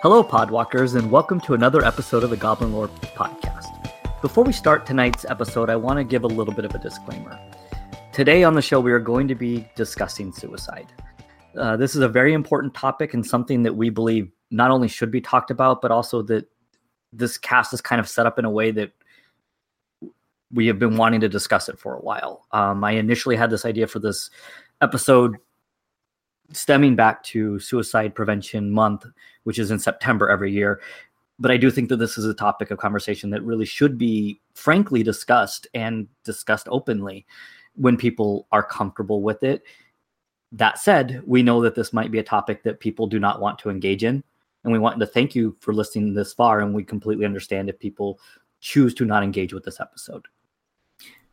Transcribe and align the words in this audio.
Hello, 0.00 0.22
Podwalkers, 0.22 0.94
and 0.94 1.10
welcome 1.10 1.40
to 1.40 1.54
another 1.54 1.84
episode 1.84 2.22
of 2.22 2.30
the 2.30 2.36
Goblin 2.36 2.72
Lore 2.72 2.86
Podcast. 2.86 3.66
Before 4.22 4.44
we 4.44 4.52
start 4.52 4.86
tonight's 4.86 5.24
episode, 5.24 5.68
I 5.68 5.74
want 5.74 5.96
to 5.96 6.04
give 6.04 6.22
a 6.22 6.28
little 6.28 6.54
bit 6.54 6.64
of 6.64 6.72
a 6.72 6.78
disclaimer. 6.78 7.36
Today 8.12 8.44
on 8.44 8.54
the 8.54 8.62
show, 8.62 8.78
we 8.78 8.92
are 8.92 9.00
going 9.00 9.26
to 9.26 9.34
be 9.34 9.68
discussing 9.74 10.32
suicide. 10.32 10.86
Uh, 11.56 11.76
this 11.76 11.96
is 11.96 12.02
a 12.02 12.08
very 12.08 12.32
important 12.32 12.74
topic 12.74 13.12
and 13.12 13.26
something 13.26 13.64
that 13.64 13.74
we 13.74 13.90
believe 13.90 14.30
not 14.52 14.70
only 14.70 14.86
should 14.86 15.10
be 15.10 15.20
talked 15.20 15.50
about, 15.50 15.82
but 15.82 15.90
also 15.90 16.22
that 16.22 16.48
this 17.12 17.36
cast 17.36 17.74
is 17.74 17.80
kind 17.80 17.98
of 18.00 18.08
set 18.08 18.24
up 18.24 18.38
in 18.38 18.44
a 18.44 18.50
way 18.50 18.70
that 18.70 18.92
we 20.52 20.68
have 20.68 20.78
been 20.78 20.96
wanting 20.96 21.22
to 21.22 21.28
discuss 21.28 21.68
it 21.68 21.76
for 21.76 21.96
a 21.96 22.00
while. 22.00 22.46
Um, 22.52 22.84
I 22.84 22.92
initially 22.92 23.34
had 23.34 23.50
this 23.50 23.64
idea 23.64 23.88
for 23.88 23.98
this 23.98 24.30
episode 24.80 25.38
stemming 26.52 26.96
back 26.96 27.22
to 27.24 27.58
Suicide 27.58 28.14
Prevention 28.14 28.70
Month, 28.70 29.06
which 29.44 29.58
is 29.58 29.70
in 29.70 29.78
September 29.78 30.28
every 30.28 30.52
year. 30.52 30.80
But 31.38 31.50
I 31.50 31.56
do 31.56 31.70
think 31.70 31.88
that 31.88 31.98
this 31.98 32.18
is 32.18 32.24
a 32.24 32.34
topic 32.34 32.70
of 32.70 32.78
conversation 32.78 33.30
that 33.30 33.44
really 33.44 33.64
should 33.64 33.96
be 33.96 34.40
frankly 34.54 35.02
discussed 35.02 35.66
and 35.74 36.08
discussed 36.24 36.66
openly 36.70 37.26
when 37.76 37.96
people 37.96 38.46
are 38.50 38.62
comfortable 38.62 39.22
with 39.22 39.42
it. 39.42 39.62
That 40.50 40.78
said, 40.78 41.22
we 41.26 41.42
know 41.42 41.60
that 41.62 41.74
this 41.74 41.92
might 41.92 42.10
be 42.10 42.18
a 42.18 42.24
topic 42.24 42.62
that 42.64 42.80
people 42.80 43.06
do 43.06 43.20
not 43.20 43.40
want 43.40 43.58
to 43.60 43.70
engage 43.70 44.02
in. 44.02 44.24
And 44.64 44.72
we 44.72 44.78
want 44.78 44.98
to 44.98 45.06
thank 45.06 45.34
you 45.34 45.56
for 45.60 45.72
listening 45.72 46.14
this 46.14 46.32
far. 46.32 46.60
And 46.60 46.74
we 46.74 46.82
completely 46.82 47.24
understand 47.24 47.68
if 47.68 47.78
people 47.78 48.18
choose 48.60 48.92
to 48.94 49.04
not 49.04 49.22
engage 49.22 49.52
with 49.52 49.64
this 49.64 49.80
episode. 49.80 50.26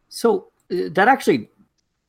So 0.10 0.52
uh, 0.72 0.90
that 0.92 1.08
actually 1.08 1.50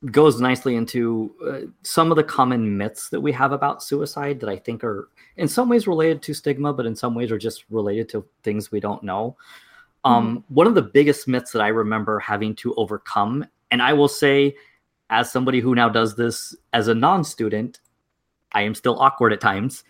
goes 0.05 0.39
nicely 0.39 0.75
into 0.75 1.33
uh, 1.45 1.67
some 1.81 2.11
of 2.11 2.17
the 2.17 2.23
common 2.23 2.77
myths 2.77 3.09
that 3.09 3.19
we 3.19 3.31
have 3.31 3.51
about 3.51 3.81
suicide 3.81 4.39
that 4.39 4.49
I 4.49 4.55
think 4.55 4.83
are 4.83 5.09
in 5.37 5.47
some 5.47 5.69
ways 5.69 5.87
related 5.87 6.21
to 6.23 6.33
stigma, 6.33 6.71
but 6.71 6.85
in 6.85 6.95
some 6.95 7.15
ways 7.15 7.31
are 7.31 7.37
just 7.37 7.65
related 7.69 8.07
to 8.09 8.25
things 8.43 8.71
we 8.71 8.79
don't 8.79 9.01
know. 9.01 9.35
Um, 10.03 10.37
mm-hmm. 10.37 10.53
One 10.53 10.67
of 10.67 10.75
the 10.75 10.83
biggest 10.83 11.27
myths 11.27 11.51
that 11.51 11.61
I 11.61 11.69
remember 11.69 12.19
having 12.19 12.55
to 12.57 12.75
overcome, 12.75 13.45
and 13.71 13.81
I 13.81 13.93
will 13.93 14.07
say, 14.07 14.55
as 15.09 15.31
somebody 15.31 15.59
who 15.59 15.73
now 15.73 15.89
does 15.89 16.15
this 16.15 16.55
as 16.73 16.87
a 16.89 16.95
non 16.95 17.23
student, 17.23 17.79
I 18.51 18.61
am 18.61 18.75
still 18.75 18.99
awkward 18.99 19.33
at 19.33 19.41
times, 19.41 19.83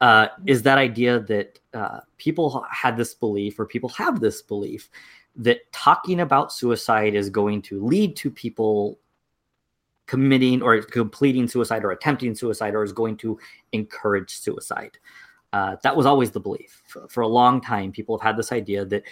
uh, 0.00 0.28
is 0.46 0.62
that 0.62 0.78
idea 0.78 1.20
that 1.20 1.60
uh, 1.72 2.00
people 2.18 2.66
had 2.70 2.96
this 2.96 3.14
belief, 3.14 3.60
or 3.60 3.66
people 3.66 3.88
have 3.90 4.20
this 4.20 4.42
belief, 4.42 4.90
that 5.36 5.60
talking 5.72 6.20
about 6.20 6.52
suicide 6.52 7.14
is 7.14 7.30
going 7.30 7.62
to 7.62 7.84
lead 7.84 8.16
to 8.16 8.30
people 8.30 8.98
committing 10.06 10.62
or 10.62 10.80
completing 10.82 11.48
suicide 11.48 11.84
or 11.84 11.90
attempting 11.90 12.34
suicide 12.34 12.74
or 12.74 12.82
is 12.82 12.92
going 12.92 13.16
to 13.18 13.38
encourage 13.72 14.38
suicide. 14.38 14.98
Uh, 15.52 15.76
that 15.82 15.96
was 15.96 16.04
always 16.04 16.30
the 16.30 16.40
belief. 16.40 16.82
For, 16.86 17.08
for, 17.08 17.20
a 17.20 17.28
long 17.28 17.60
time, 17.60 17.92
people 17.92 18.18
have 18.18 18.26
had 18.26 18.36
this 18.36 18.52
idea 18.52 18.84
that 18.86 19.04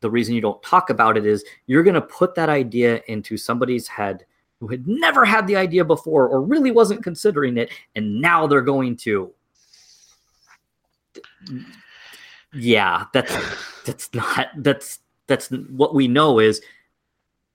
the 0.00 0.10
reason 0.10 0.34
you 0.34 0.40
don't 0.40 0.62
talk 0.62 0.88
about 0.88 1.16
it 1.16 1.26
is 1.26 1.44
you're 1.66 1.82
going 1.82 1.94
to 1.94 2.00
put 2.00 2.34
that 2.36 2.48
idea 2.48 3.02
into 3.08 3.36
somebody's 3.36 3.88
head 3.88 4.24
who 4.60 4.68
had 4.68 4.86
never 4.86 5.24
had 5.24 5.46
the 5.46 5.56
idea 5.56 5.84
before 5.84 6.28
or 6.28 6.42
really 6.42 6.70
wasn't 6.70 7.02
considering 7.02 7.56
it, 7.56 7.70
and 7.96 8.20
now 8.20 8.46
they're 8.46 8.60
going 8.60 8.94
to. 8.94 9.32
Yeah, 12.52 13.06
that's 13.12 13.34
that's 13.84 14.14
not 14.14 14.48
that's 14.58 15.00
that's 15.26 15.48
what 15.48 15.94
we 15.94 16.08
know 16.08 16.38
is, 16.38 16.60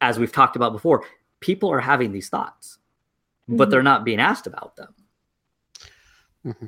as 0.01 0.17
we've 0.17 0.31
talked 0.31 0.55
about 0.55 0.73
before, 0.73 1.05
people 1.39 1.71
are 1.71 1.79
having 1.79 2.11
these 2.11 2.29
thoughts, 2.29 2.77
mm-hmm. 3.49 3.57
but 3.57 3.69
they're 3.69 3.83
not 3.83 4.05
being 4.05 4.19
asked 4.19 4.47
about 4.47 4.75
them. 4.75 4.93
Mm-hmm. 6.45 6.65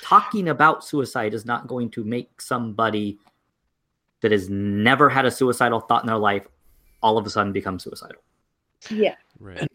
Talking 0.00 0.48
about 0.48 0.84
suicide 0.84 1.34
is 1.34 1.46
not 1.46 1.66
going 1.66 1.90
to 1.90 2.04
make 2.04 2.40
somebody 2.40 3.18
that 4.20 4.32
has 4.32 4.48
never 4.48 5.08
had 5.08 5.24
a 5.24 5.30
suicidal 5.30 5.80
thought 5.80 6.02
in 6.02 6.06
their 6.06 6.18
life 6.18 6.46
all 7.02 7.18
of 7.18 7.26
a 7.26 7.30
sudden 7.30 7.52
become 7.52 7.78
suicidal. 7.78 8.22
Yeah. 8.90 9.14
Right. 9.38 9.58
And 9.58 9.70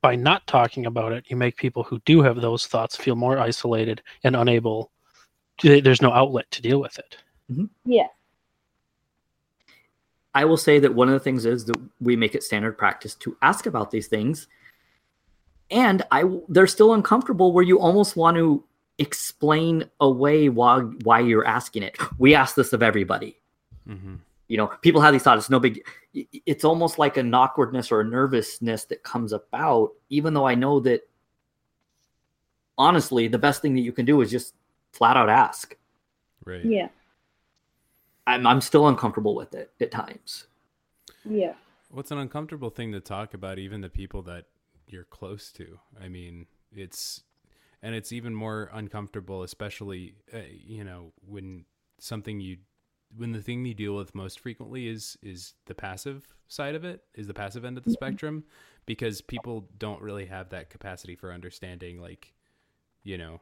by 0.00 0.16
not 0.16 0.46
talking 0.46 0.86
about 0.86 1.12
it, 1.12 1.24
you 1.28 1.36
make 1.36 1.56
people 1.56 1.82
who 1.82 2.00
do 2.04 2.22
have 2.22 2.40
those 2.40 2.66
thoughts 2.66 2.96
feel 2.96 3.16
more 3.16 3.38
isolated 3.38 4.02
and 4.24 4.36
unable. 4.36 4.90
there's 5.62 6.02
no 6.02 6.12
outlet 6.12 6.50
to 6.52 6.62
deal 6.62 6.80
with 6.80 6.98
it. 6.98 7.16
Mm-hmm. 7.50 7.64
Yeah. 7.84 8.06
I 10.34 10.44
will 10.44 10.56
say 10.56 10.78
that 10.78 10.94
one 10.94 11.08
of 11.08 11.14
the 11.14 11.20
things 11.20 11.46
is 11.46 11.64
that 11.66 11.76
we 12.00 12.16
make 12.16 12.34
it 12.34 12.42
standard 12.42 12.78
practice 12.78 13.14
to 13.16 13.36
ask 13.42 13.66
about 13.66 13.90
these 13.90 14.08
things. 14.08 14.46
And 15.70 16.02
I 16.10 16.24
they're 16.48 16.66
still 16.66 16.94
uncomfortable 16.94 17.52
where 17.52 17.64
you 17.64 17.78
almost 17.78 18.16
want 18.16 18.36
to 18.36 18.64
explain 18.98 19.84
away 20.00 20.48
why 20.48 20.80
why 20.80 21.20
you're 21.20 21.46
asking 21.46 21.82
it. 21.82 21.96
We 22.18 22.34
ask 22.34 22.54
this 22.54 22.72
of 22.72 22.82
everybody. 22.82 23.38
Mm-hmm. 23.88 24.16
You 24.48 24.56
know, 24.56 24.66
people 24.80 25.00
have 25.02 25.12
these 25.12 25.22
thoughts. 25.22 25.42
It's 25.42 25.50
no 25.50 25.60
big. 25.60 25.86
It's 26.14 26.64
almost 26.64 26.98
like 26.98 27.16
an 27.16 27.32
awkwardness 27.34 27.92
or 27.92 28.00
a 28.00 28.04
nervousness 28.04 28.84
that 28.84 29.02
comes 29.02 29.32
about, 29.32 29.92
even 30.08 30.32
though 30.32 30.46
I 30.46 30.54
know 30.54 30.80
that 30.80 31.02
honestly, 32.78 33.28
the 33.28 33.38
best 33.38 33.60
thing 33.60 33.74
that 33.74 33.82
you 33.82 33.92
can 33.92 34.06
do 34.06 34.20
is 34.22 34.30
just 34.30 34.54
flat 34.92 35.16
out 35.16 35.28
ask. 35.28 35.76
Right. 36.44 36.64
Yeah. 36.64 36.88
I'm 38.28 38.46
I'm 38.46 38.60
still 38.60 38.86
uncomfortable 38.86 39.34
with 39.34 39.54
it 39.54 39.72
at 39.80 39.90
times. 39.90 40.46
Yeah. 41.24 41.54
What's 41.90 42.10
an 42.10 42.18
uncomfortable 42.18 42.70
thing 42.70 42.92
to 42.92 43.00
talk 43.00 43.32
about, 43.32 43.58
even 43.58 43.80
the 43.80 43.88
people 43.88 44.22
that 44.22 44.44
you're 44.86 45.04
close 45.04 45.50
to? 45.52 45.78
I 46.02 46.08
mean, 46.08 46.46
it's 46.70 47.22
and 47.82 47.94
it's 47.94 48.12
even 48.12 48.34
more 48.34 48.70
uncomfortable, 48.72 49.42
especially 49.42 50.14
uh, 50.32 50.40
you 50.50 50.84
know 50.84 51.12
when 51.26 51.64
something 51.98 52.40
you 52.40 52.58
when 53.16 53.32
the 53.32 53.42
thing 53.42 53.64
you 53.64 53.74
deal 53.74 53.96
with 53.96 54.14
most 54.14 54.40
frequently 54.40 54.88
is 54.88 55.16
is 55.22 55.54
the 55.66 55.74
passive 55.74 56.34
side 56.48 56.74
of 56.74 56.84
it, 56.84 57.02
is 57.14 57.26
the 57.26 57.34
passive 57.34 57.64
end 57.64 57.78
of 57.78 57.84
the 57.84 57.90
spectrum, 57.90 58.44
because 58.84 59.20
people 59.22 59.68
don't 59.78 60.02
really 60.02 60.26
have 60.26 60.50
that 60.50 60.70
capacity 60.70 61.16
for 61.16 61.32
understanding. 61.32 62.00
Like, 62.00 62.34
you 63.02 63.16
know, 63.16 63.40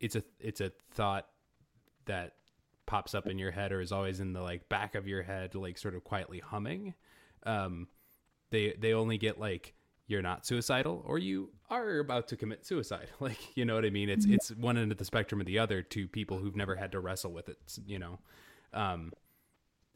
it's 0.00 0.16
a 0.16 0.22
it's 0.38 0.60
a 0.60 0.72
thought 0.90 1.26
that 2.04 2.34
pops 2.88 3.14
up 3.14 3.26
in 3.26 3.38
your 3.38 3.50
head 3.50 3.70
or 3.70 3.80
is 3.80 3.92
always 3.92 4.18
in 4.18 4.32
the 4.32 4.40
like 4.40 4.68
back 4.68 4.94
of 4.94 5.06
your 5.06 5.22
head, 5.22 5.54
like 5.54 5.78
sort 5.78 5.94
of 5.94 6.02
quietly 6.02 6.40
humming. 6.40 6.94
Um, 7.44 7.86
they 8.50 8.74
they 8.78 8.94
only 8.94 9.18
get 9.18 9.38
like 9.38 9.74
you're 10.06 10.22
not 10.22 10.46
suicidal 10.46 11.04
or 11.06 11.18
you 11.18 11.50
are 11.68 11.98
about 11.98 12.28
to 12.28 12.36
commit 12.36 12.66
suicide. 12.66 13.08
Like 13.20 13.38
you 13.56 13.64
know 13.64 13.74
what 13.74 13.84
I 13.84 13.90
mean? 13.90 14.08
It's 14.08 14.24
mm-hmm. 14.24 14.34
it's 14.34 14.50
one 14.50 14.78
end 14.78 14.90
of 14.90 14.98
the 14.98 15.04
spectrum 15.04 15.40
or 15.40 15.44
the 15.44 15.58
other 15.58 15.82
to 15.82 16.08
people 16.08 16.38
who've 16.38 16.56
never 16.56 16.74
had 16.74 16.90
to 16.92 17.00
wrestle 17.00 17.30
with 17.30 17.48
it. 17.48 17.58
You 17.86 17.98
know. 18.00 18.18
Um, 18.72 19.12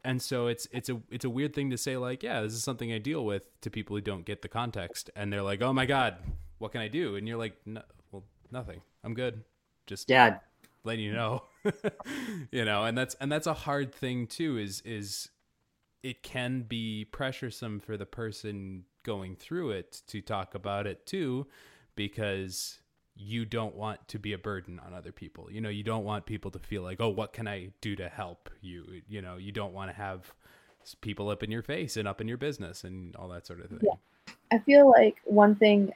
and 0.04 0.20
so 0.20 0.48
it's 0.48 0.68
it's 0.70 0.90
a 0.90 1.00
it's 1.10 1.24
a 1.24 1.30
weird 1.30 1.54
thing 1.54 1.70
to 1.70 1.78
say 1.78 1.96
like 1.96 2.22
yeah 2.22 2.40
this 2.42 2.52
is 2.52 2.62
something 2.62 2.92
I 2.92 2.98
deal 2.98 3.24
with 3.24 3.48
to 3.62 3.70
people 3.70 3.96
who 3.96 4.02
don't 4.02 4.24
get 4.24 4.42
the 4.42 4.48
context 4.48 5.10
and 5.14 5.32
they're 5.32 5.42
like 5.42 5.62
oh 5.62 5.72
my 5.72 5.86
god 5.86 6.16
what 6.58 6.72
can 6.72 6.80
I 6.80 6.88
do 6.88 7.14
and 7.14 7.28
you're 7.28 7.36
like 7.36 7.54
no, 7.64 7.82
well 8.10 8.24
nothing 8.50 8.80
I'm 9.04 9.14
good 9.14 9.44
just 9.86 10.10
yeah 10.10 10.38
letting 10.82 11.04
you 11.04 11.12
know 11.12 11.44
you 12.50 12.64
know 12.64 12.84
and 12.84 12.96
that's 12.96 13.14
and 13.20 13.30
that's 13.30 13.46
a 13.46 13.54
hard 13.54 13.94
thing 13.94 14.26
too 14.26 14.58
is 14.58 14.80
is 14.84 15.28
it 16.02 16.22
can 16.22 16.62
be 16.62 17.06
pressuresome 17.10 17.80
for 17.80 17.96
the 17.96 18.06
person 18.06 18.84
going 19.04 19.36
through 19.36 19.70
it 19.70 20.02
to 20.06 20.20
talk 20.20 20.54
about 20.54 20.86
it 20.86 21.06
too 21.06 21.46
because 21.94 22.80
you 23.14 23.44
don't 23.44 23.74
want 23.76 24.08
to 24.08 24.18
be 24.18 24.32
a 24.32 24.38
burden 24.38 24.80
on 24.84 24.94
other 24.94 25.12
people. 25.12 25.48
You 25.50 25.60
know 25.60 25.68
you 25.68 25.82
don't 25.82 26.04
want 26.04 26.26
people 26.26 26.50
to 26.52 26.58
feel 26.58 26.82
like 26.82 27.00
oh 27.00 27.10
what 27.10 27.32
can 27.32 27.46
i 27.46 27.70
do 27.80 27.94
to 27.96 28.08
help 28.08 28.50
you? 28.60 29.02
You 29.08 29.22
know 29.22 29.36
you 29.36 29.52
don't 29.52 29.72
want 29.72 29.90
to 29.90 29.96
have 29.96 30.34
people 31.00 31.28
up 31.28 31.42
in 31.42 31.50
your 31.50 31.62
face 31.62 31.96
and 31.96 32.08
up 32.08 32.20
in 32.20 32.28
your 32.28 32.36
business 32.36 32.84
and 32.84 33.14
all 33.16 33.28
that 33.28 33.46
sort 33.46 33.60
of 33.60 33.68
thing. 33.68 33.78
Yeah. 33.82 34.34
i 34.50 34.58
feel 34.58 34.90
like 34.90 35.16
one 35.24 35.54
thing 35.54 35.92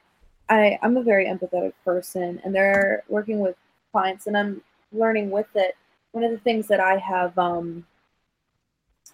i 0.48 0.78
i'm 0.82 0.96
a 0.96 1.02
very 1.02 1.26
empathetic 1.26 1.72
person 1.84 2.40
and 2.44 2.54
they're 2.54 3.02
working 3.08 3.40
with 3.40 3.56
clients 3.92 4.26
and 4.26 4.36
i'm 4.36 4.62
learning 4.92 5.30
with 5.30 5.48
it, 5.54 5.76
one 6.12 6.24
of 6.24 6.30
the 6.30 6.38
things 6.38 6.68
that 6.68 6.80
I 6.80 6.96
have 6.96 7.36
um, 7.38 7.86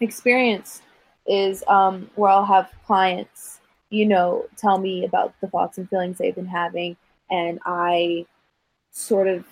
experienced 0.00 0.82
is 1.26 1.64
um, 1.68 2.10
where 2.14 2.30
I'll 2.30 2.44
have 2.44 2.70
clients, 2.86 3.60
you 3.90 4.06
know, 4.06 4.46
tell 4.56 4.78
me 4.78 5.04
about 5.04 5.34
the 5.40 5.48
thoughts 5.48 5.78
and 5.78 5.88
feelings 5.88 6.18
they've 6.18 6.34
been 6.34 6.46
having, 6.46 6.96
and 7.30 7.60
I 7.64 8.26
sort 8.90 9.28
of 9.28 9.44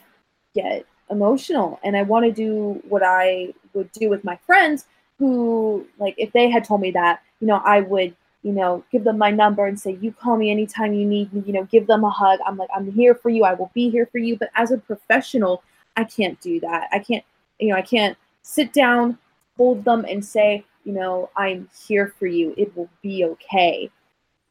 get 0.54 0.84
emotional 1.10 1.80
and 1.82 1.96
I 1.96 2.02
want 2.02 2.24
to 2.26 2.32
do 2.32 2.80
what 2.88 3.02
I 3.02 3.54
would 3.72 3.90
do 3.92 4.08
with 4.08 4.22
my 4.22 4.36
friends 4.46 4.86
who, 5.18 5.86
like, 5.98 6.14
if 6.18 6.32
they 6.32 6.48
had 6.50 6.64
told 6.64 6.80
me 6.80 6.90
that, 6.92 7.22
you 7.40 7.46
know, 7.46 7.60
I 7.64 7.80
would 7.80 8.14
you 8.42 8.52
know, 8.52 8.82
give 8.90 9.04
them 9.04 9.18
my 9.18 9.30
number 9.30 9.66
and 9.66 9.78
say, 9.78 9.98
you 10.00 10.12
call 10.12 10.36
me 10.36 10.50
anytime 10.50 10.94
you 10.94 11.06
need 11.06 11.32
me, 11.32 11.42
you 11.46 11.52
know, 11.52 11.64
give 11.64 11.86
them 11.86 12.04
a 12.04 12.10
hug. 12.10 12.38
I'm 12.46 12.56
like, 12.56 12.70
I'm 12.74 12.90
here 12.90 13.14
for 13.14 13.28
you. 13.28 13.44
I 13.44 13.54
will 13.54 13.70
be 13.74 13.90
here 13.90 14.06
for 14.06 14.18
you. 14.18 14.36
But 14.36 14.50
as 14.54 14.70
a 14.70 14.78
professional, 14.78 15.62
I 15.96 16.04
can't 16.04 16.40
do 16.40 16.60
that. 16.60 16.88
I 16.92 16.98
can't, 16.98 17.24
you 17.58 17.68
know, 17.68 17.76
I 17.76 17.82
can't 17.82 18.16
sit 18.42 18.72
down, 18.72 19.18
hold 19.56 19.84
them, 19.84 20.04
and 20.08 20.24
say, 20.24 20.64
you 20.84 20.92
know, 20.92 21.30
I'm 21.36 21.68
here 21.86 22.14
for 22.18 22.26
you. 22.26 22.54
It 22.56 22.74
will 22.76 22.88
be 23.02 23.24
okay. 23.24 23.90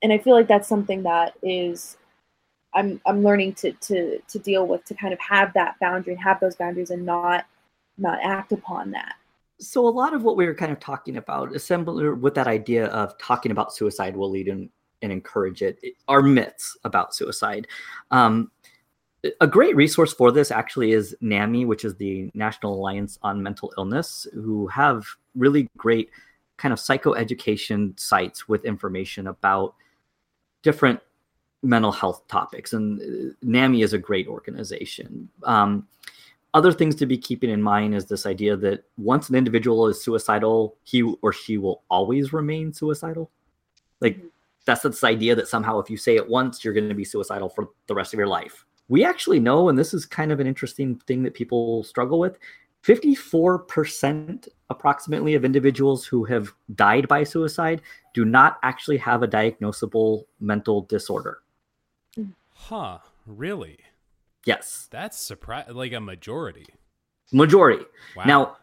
And 0.02 0.14
I 0.14 0.18
feel 0.18 0.36
like 0.36 0.48
that's 0.48 0.68
something 0.68 1.04
that 1.04 1.34
is 1.42 1.98
I'm 2.74 3.02
I'm 3.06 3.24
learning 3.24 3.54
to 3.56 3.72
to 3.74 4.20
to 4.20 4.40
deal 4.40 4.68
with 4.68 4.86
to 4.86 4.94
kind 4.94 5.14
of 5.14 5.20
have 5.20 5.54
that 5.54 5.80
boundary 5.80 6.14
and 6.14 6.22
have 6.22 6.40
those 6.40 6.56
boundaries 6.56 6.92
and 6.92 7.06
not 7.06 7.46
not 7.98 8.20
act 8.24 8.52
upon 8.52 8.92
that. 8.92 9.16
So 9.60 9.86
a 9.88 9.90
lot 9.90 10.14
of 10.14 10.24
what 10.24 10.38
we 10.38 10.46
were 10.46 10.56
kind 10.56 10.72
of 10.72 10.80
talking 10.80 11.18
about 11.18 11.60
similar 11.60 12.16
with 12.16 12.34
that 12.36 12.48
idea 12.48 12.86
of 12.88 13.18
talking 13.18 13.52
about 13.52 13.74
suicide 13.74 14.16
will 14.16 14.30
lead 14.30 14.48
and, 14.48 14.70
and 15.02 15.12
encourage 15.12 15.62
it 15.62 15.80
are 16.08 16.22
myths 16.22 16.78
about 16.86 17.14
suicide. 17.14 17.68
Um, 18.12 18.52
a 19.42 19.48
great 19.48 19.76
resource 19.76 20.14
for 20.14 20.32
this 20.32 20.52
actually 20.52 20.92
is 20.92 21.16
NAMI, 21.22 21.66
which 21.66 21.84
is 21.84 21.96
the 21.96 22.32
National 22.34 22.76
Alliance 22.76 23.20
on 23.22 23.44
Mental 23.44 23.74
Illness, 23.78 24.28
who 24.34 24.68
have 24.68 25.06
really 25.36 25.70
great 25.78 26.10
kind 26.58 26.74
of 26.74 26.80
psychoeducation 26.80 28.00
sites 28.00 28.48
with 28.48 28.66
information 28.66 29.28
about 29.28 29.76
different 30.62 31.00
mental 31.62 31.92
health 31.92 32.28
topics. 32.28 32.74
And 32.74 33.02
uh, 33.02 33.34
NAMI 33.42 33.82
is 33.82 33.94
a 33.94 33.98
great 33.98 34.28
organization. 34.28 35.30
Um, 35.44 35.88
other 36.54 36.72
things 36.72 36.96
to 36.96 37.06
be 37.06 37.18
keeping 37.18 37.50
in 37.50 37.62
mind 37.62 37.94
is 37.94 38.06
this 38.06 38.26
idea 38.26 38.56
that 38.58 38.84
once 38.98 39.30
an 39.30 39.36
individual 39.36 39.88
is 39.88 40.02
suicidal, 40.02 40.76
he 40.84 41.04
or 41.22 41.32
she 41.32 41.58
will 41.58 41.84
always 41.90 42.34
remain 42.34 42.74
suicidal. 42.74 43.30
Like 44.02 44.18
mm-hmm. 44.18 44.28
that's 44.66 44.82
this 44.82 45.04
idea 45.04 45.36
that 45.36 45.48
somehow 45.48 45.80
if 45.80 45.90
you 45.90 45.98
say 45.98 46.16
it 46.16 46.28
once, 46.28 46.64
you're 46.64 46.74
going 46.74 46.90
to 46.90 46.96
be 46.96 47.06
suicidal 47.06 47.50
for 47.50 47.70
the 47.88 47.94
rest 47.94 48.14
of 48.14 48.18
your 48.18 48.28
life. 48.28 48.66
We 48.90 49.06
actually 49.06 49.40
know, 49.40 49.70
and 49.70 49.78
this 49.78 49.94
is 49.94 50.06
kind 50.06 50.32
of 50.32 50.40
an 50.40 50.48
interesting 50.48 50.96
thing 51.08 51.24
that 51.24 51.34
people 51.34 51.84
struggle 51.84 52.20
with. 52.20 52.38
54% 52.84 54.48
approximately 54.70 55.36
of 55.36 55.44
individuals 55.46 56.06
who 56.06 56.24
have 56.26 56.54
died 56.76 57.08
by 57.08 57.24
suicide 57.24 57.82
do 58.14 58.26
not 58.26 58.58
actually 58.64 58.98
have 58.98 59.22
a 59.22 59.28
diagnosable 59.28 60.24
mental 60.40 60.82
disorder. 60.84 61.40
Huh, 62.50 63.00
really? 63.26 63.78
Yes. 64.46 64.88
That's 64.92 65.18
surprise 65.18 65.68
like 65.70 65.94
a 65.94 66.00
majority. 66.00 66.66
Majority. 67.32 67.86
Wow. 68.16 68.24
Now, 68.26 68.58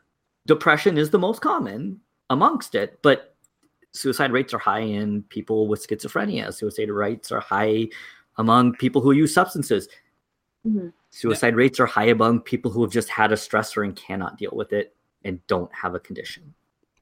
depression 0.46 0.98
is 0.98 1.10
the 1.10 1.18
most 1.18 1.40
common 1.40 2.00
amongst 2.30 2.74
it, 2.74 2.98
but 3.02 3.36
suicide 3.92 4.32
rates 4.32 4.52
are 4.52 4.58
high 4.58 4.80
in 4.80 5.22
people 5.24 5.68
with 5.68 5.86
schizophrenia. 5.86 6.52
Suicide 6.52 6.90
rates 6.90 7.30
are 7.32 7.40
high 7.40 7.88
among 8.38 8.74
people 8.74 9.00
who 9.00 9.12
use 9.12 9.32
substances. 9.32 9.88
Mm-hmm. 10.66 10.88
Suicide 11.10 11.54
yeah. 11.54 11.58
rates 11.58 11.80
are 11.80 11.86
high 11.86 12.08
among 12.08 12.40
people 12.40 12.70
who 12.70 12.82
have 12.82 12.90
just 12.90 13.08
had 13.08 13.32
a 13.32 13.36
stressor 13.36 13.84
and 13.84 13.94
cannot 13.94 14.38
deal 14.38 14.52
with 14.52 14.72
it 14.72 14.94
and 15.24 15.44
don't 15.46 15.72
have 15.74 15.94
a 15.94 16.00
condition. 16.00 16.54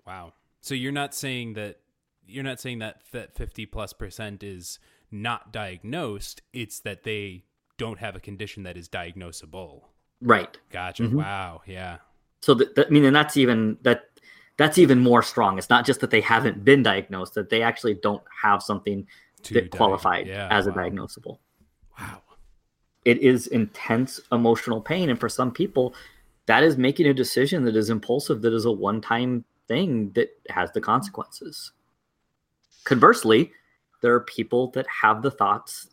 Wow. 0.06 0.32
So 0.60 0.74
you're 0.74 0.92
not 0.92 1.14
saying 1.14 1.54
that 1.54 1.80
you're 2.26 2.44
not 2.44 2.60
saying 2.60 2.78
that 2.78 3.02
that 3.12 3.34
50 3.34 3.66
plus 3.66 3.92
percent 3.92 4.42
is 4.42 4.78
not 5.10 5.52
diagnosed, 5.52 6.42
it's 6.52 6.80
that 6.80 7.02
they 7.02 7.44
don't 7.76 7.98
have 7.98 8.16
a 8.16 8.20
condition 8.20 8.62
that 8.64 8.76
is 8.76 8.88
diagnosable. 8.88 9.82
Right. 10.20 10.56
Gotcha. 10.70 11.04
Mm-hmm. 11.04 11.18
Wow. 11.18 11.62
Yeah. 11.66 11.98
So 12.40 12.54
that, 12.54 12.74
that, 12.76 12.86
I 12.86 12.90
mean, 12.90 13.04
and 13.04 13.14
that's 13.16 13.36
even 13.36 13.78
that 13.82 14.04
that's 14.56 14.78
even 14.78 15.00
more 15.00 15.22
strong. 15.22 15.58
It's 15.58 15.70
not 15.70 15.84
just 15.84 16.00
that 16.00 16.10
they 16.10 16.20
haven't 16.20 16.64
been 16.64 16.82
diagnosed; 16.82 17.34
that 17.34 17.50
they 17.50 17.62
actually 17.62 17.94
don't 17.94 18.22
have 18.42 18.62
something 18.62 19.06
to 19.44 19.54
that 19.54 19.70
qualified 19.70 20.26
yeah, 20.26 20.48
as 20.50 20.66
wow. 20.66 20.72
a 20.72 20.76
diagnosable. 20.76 21.38
Wow. 21.98 22.22
It 23.04 23.18
is 23.18 23.46
intense 23.48 24.20
emotional 24.32 24.80
pain, 24.80 25.10
and 25.10 25.20
for 25.20 25.28
some 25.28 25.50
people, 25.50 25.94
that 26.46 26.62
is 26.62 26.76
making 26.76 27.06
a 27.06 27.14
decision 27.14 27.64
that 27.64 27.76
is 27.76 27.90
impulsive, 27.90 28.42
that 28.42 28.52
is 28.52 28.64
a 28.64 28.72
one-time 28.72 29.44
thing 29.68 30.10
that 30.12 30.28
has 30.50 30.70
the 30.72 30.80
consequences. 30.80 31.72
Conversely, 32.84 33.52
there 34.02 34.14
are 34.14 34.20
people 34.20 34.70
that 34.72 34.86
have 34.86 35.22
the 35.22 35.30
thoughts 35.30 35.88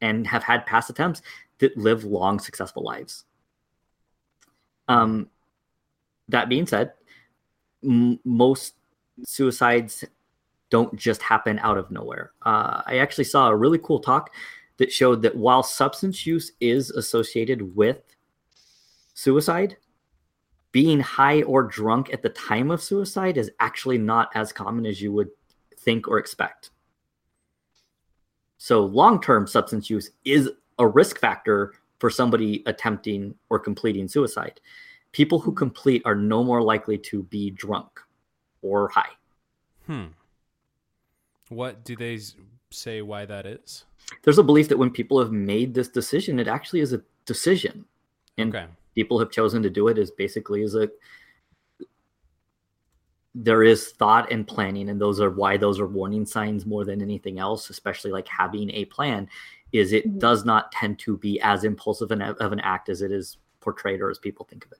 and 0.00 0.26
have 0.26 0.42
had 0.42 0.66
past 0.66 0.90
attempts 0.90 1.22
that 1.58 1.76
live 1.76 2.04
long, 2.04 2.38
successful 2.38 2.82
lives. 2.82 3.24
Um, 4.88 5.30
that 6.28 6.48
being 6.48 6.66
said, 6.66 6.92
m- 7.84 8.18
most 8.24 8.74
suicides 9.24 10.04
don't 10.70 10.94
just 10.96 11.22
happen 11.22 11.58
out 11.60 11.78
of 11.78 11.90
nowhere. 11.90 12.32
Uh, 12.42 12.82
I 12.86 12.98
actually 12.98 13.24
saw 13.24 13.48
a 13.48 13.56
really 13.56 13.78
cool 13.78 14.00
talk 14.00 14.30
that 14.82 14.92
showed 14.92 15.22
that 15.22 15.36
while 15.36 15.62
substance 15.62 16.26
use 16.26 16.50
is 16.60 16.90
associated 16.90 17.76
with 17.76 18.02
suicide, 19.14 19.76
being 20.72 20.98
high 20.98 21.42
or 21.42 21.62
drunk 21.62 22.12
at 22.12 22.20
the 22.20 22.30
time 22.30 22.68
of 22.68 22.82
suicide 22.82 23.36
is 23.36 23.48
actually 23.60 23.96
not 23.96 24.28
as 24.34 24.52
common 24.52 24.84
as 24.84 25.00
you 25.00 25.12
would 25.12 25.28
think 25.78 26.08
or 26.08 26.18
expect. 26.18 26.70
So 28.58 28.84
long 28.84 29.20
term 29.20 29.46
substance 29.46 29.88
use 29.88 30.10
is 30.24 30.50
a 30.80 30.88
risk 30.88 31.20
factor 31.20 31.74
for 32.00 32.10
somebody 32.10 32.64
attempting 32.66 33.36
or 33.50 33.60
completing 33.60 34.08
suicide. 34.08 34.60
People 35.12 35.38
who 35.38 35.52
complete 35.52 36.02
are 36.04 36.16
no 36.16 36.42
more 36.42 36.60
likely 36.60 36.98
to 36.98 37.22
be 37.22 37.50
drunk 37.50 38.00
or 38.62 38.88
high. 38.88 39.14
Hmm. 39.86 40.06
What 41.50 41.84
do 41.84 41.94
they 41.94 42.18
say 42.72 43.02
why 43.02 43.24
that 43.26 43.46
is? 43.46 43.84
There's 44.22 44.38
a 44.38 44.42
belief 44.42 44.68
that 44.68 44.78
when 44.78 44.90
people 44.90 45.18
have 45.18 45.32
made 45.32 45.74
this 45.74 45.88
decision, 45.88 46.38
it 46.38 46.48
actually 46.48 46.80
is 46.80 46.92
a 46.92 47.02
decision. 47.24 47.84
And 48.38 48.54
okay. 48.54 48.66
people 48.94 49.18
have 49.18 49.30
chosen 49.30 49.62
to 49.62 49.70
do 49.70 49.88
it 49.88 49.98
as 49.98 50.10
basically 50.10 50.62
as 50.62 50.74
a 50.74 50.88
there 53.34 53.62
is 53.62 53.92
thought 53.92 54.30
and 54.30 54.46
planning 54.46 54.90
and 54.90 55.00
those 55.00 55.18
are 55.18 55.30
why 55.30 55.56
those 55.56 55.80
are 55.80 55.86
warning 55.86 56.26
signs 56.26 56.66
more 56.66 56.84
than 56.84 57.00
anything 57.00 57.38
else 57.38 57.70
especially 57.70 58.10
like 58.10 58.28
having 58.28 58.70
a 58.72 58.84
plan 58.86 59.26
is 59.72 59.92
it 59.92 60.06
mm-hmm. 60.06 60.18
does 60.18 60.44
not 60.44 60.70
tend 60.70 60.98
to 60.98 61.16
be 61.16 61.40
as 61.40 61.64
impulsive 61.64 62.10
an, 62.10 62.20
of 62.20 62.52
an 62.52 62.60
act 62.60 62.90
as 62.90 63.00
it 63.00 63.10
is 63.10 63.38
portrayed 63.60 64.02
or 64.02 64.10
as 64.10 64.18
people 64.18 64.46
think 64.50 64.66
of 64.66 64.72
it 64.72 64.78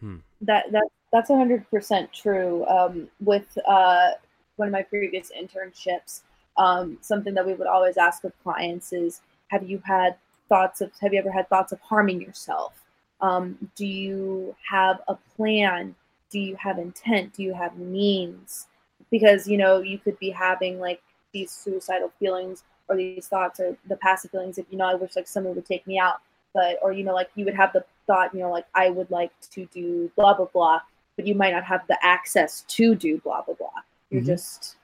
hmm. 0.00 0.16
that 0.42 0.70
that 0.70 0.86
that's 1.12 1.30
100% 1.30 2.12
true 2.12 2.64
um, 2.66 3.08
with 3.18 3.58
uh, 3.66 4.10
one 4.56 4.68
of 4.68 4.72
my 4.72 4.82
previous 4.82 5.32
internships 5.36 6.20
um, 6.56 6.98
something 7.00 7.34
that 7.34 7.46
we 7.46 7.54
would 7.54 7.66
always 7.66 7.96
ask 7.96 8.22
with 8.22 8.32
clients 8.42 8.92
is 8.92 9.20
have 9.48 9.68
you 9.68 9.82
had 9.84 10.16
thoughts 10.48 10.80
of 10.80 10.90
have 11.00 11.12
you 11.12 11.18
ever 11.18 11.30
had 11.30 11.48
thoughts 11.48 11.72
of 11.72 11.80
harming 11.80 12.20
yourself? 12.20 12.74
Um, 13.20 13.70
do 13.76 13.86
you 13.86 14.54
have 14.68 15.00
a 15.08 15.16
plan? 15.36 15.94
Do 16.30 16.38
you 16.38 16.56
have 16.56 16.78
intent? 16.78 17.34
Do 17.34 17.42
you 17.42 17.54
have 17.54 17.76
means? 17.76 18.66
Because 19.10 19.48
you 19.48 19.56
know 19.56 19.80
you 19.80 19.98
could 19.98 20.18
be 20.18 20.30
having 20.30 20.78
like 20.78 21.02
these 21.32 21.50
suicidal 21.50 22.12
feelings 22.18 22.64
or 22.88 22.96
these 22.96 23.28
thoughts 23.28 23.60
or 23.60 23.76
the 23.88 23.96
passive 23.96 24.32
feelings 24.32 24.58
if 24.58 24.66
you 24.68 24.76
know 24.76 24.84
i 24.84 24.94
wish 24.94 25.14
like 25.14 25.28
someone 25.28 25.54
would 25.54 25.66
take 25.66 25.86
me 25.86 25.98
out. 25.98 26.20
But 26.52 26.78
or 26.82 26.92
you 26.92 27.04
know 27.04 27.14
like 27.14 27.30
you 27.36 27.44
would 27.44 27.54
have 27.54 27.72
the 27.72 27.84
thought 28.06 28.34
you 28.34 28.40
know 28.40 28.50
like 28.50 28.66
i 28.74 28.90
would 28.90 29.10
like 29.10 29.30
to 29.52 29.66
do 29.66 30.10
blah 30.16 30.34
blah 30.34 30.46
blah 30.46 30.80
but 31.16 31.26
you 31.26 31.34
might 31.34 31.52
not 31.52 31.64
have 31.64 31.86
the 31.86 31.98
access 32.02 32.62
to 32.62 32.94
do 32.94 33.18
blah 33.18 33.42
blah 33.42 33.54
blah. 33.54 33.68
You're 34.10 34.22
mm-hmm. 34.22 34.30
just 34.30 34.74
of 34.74 34.79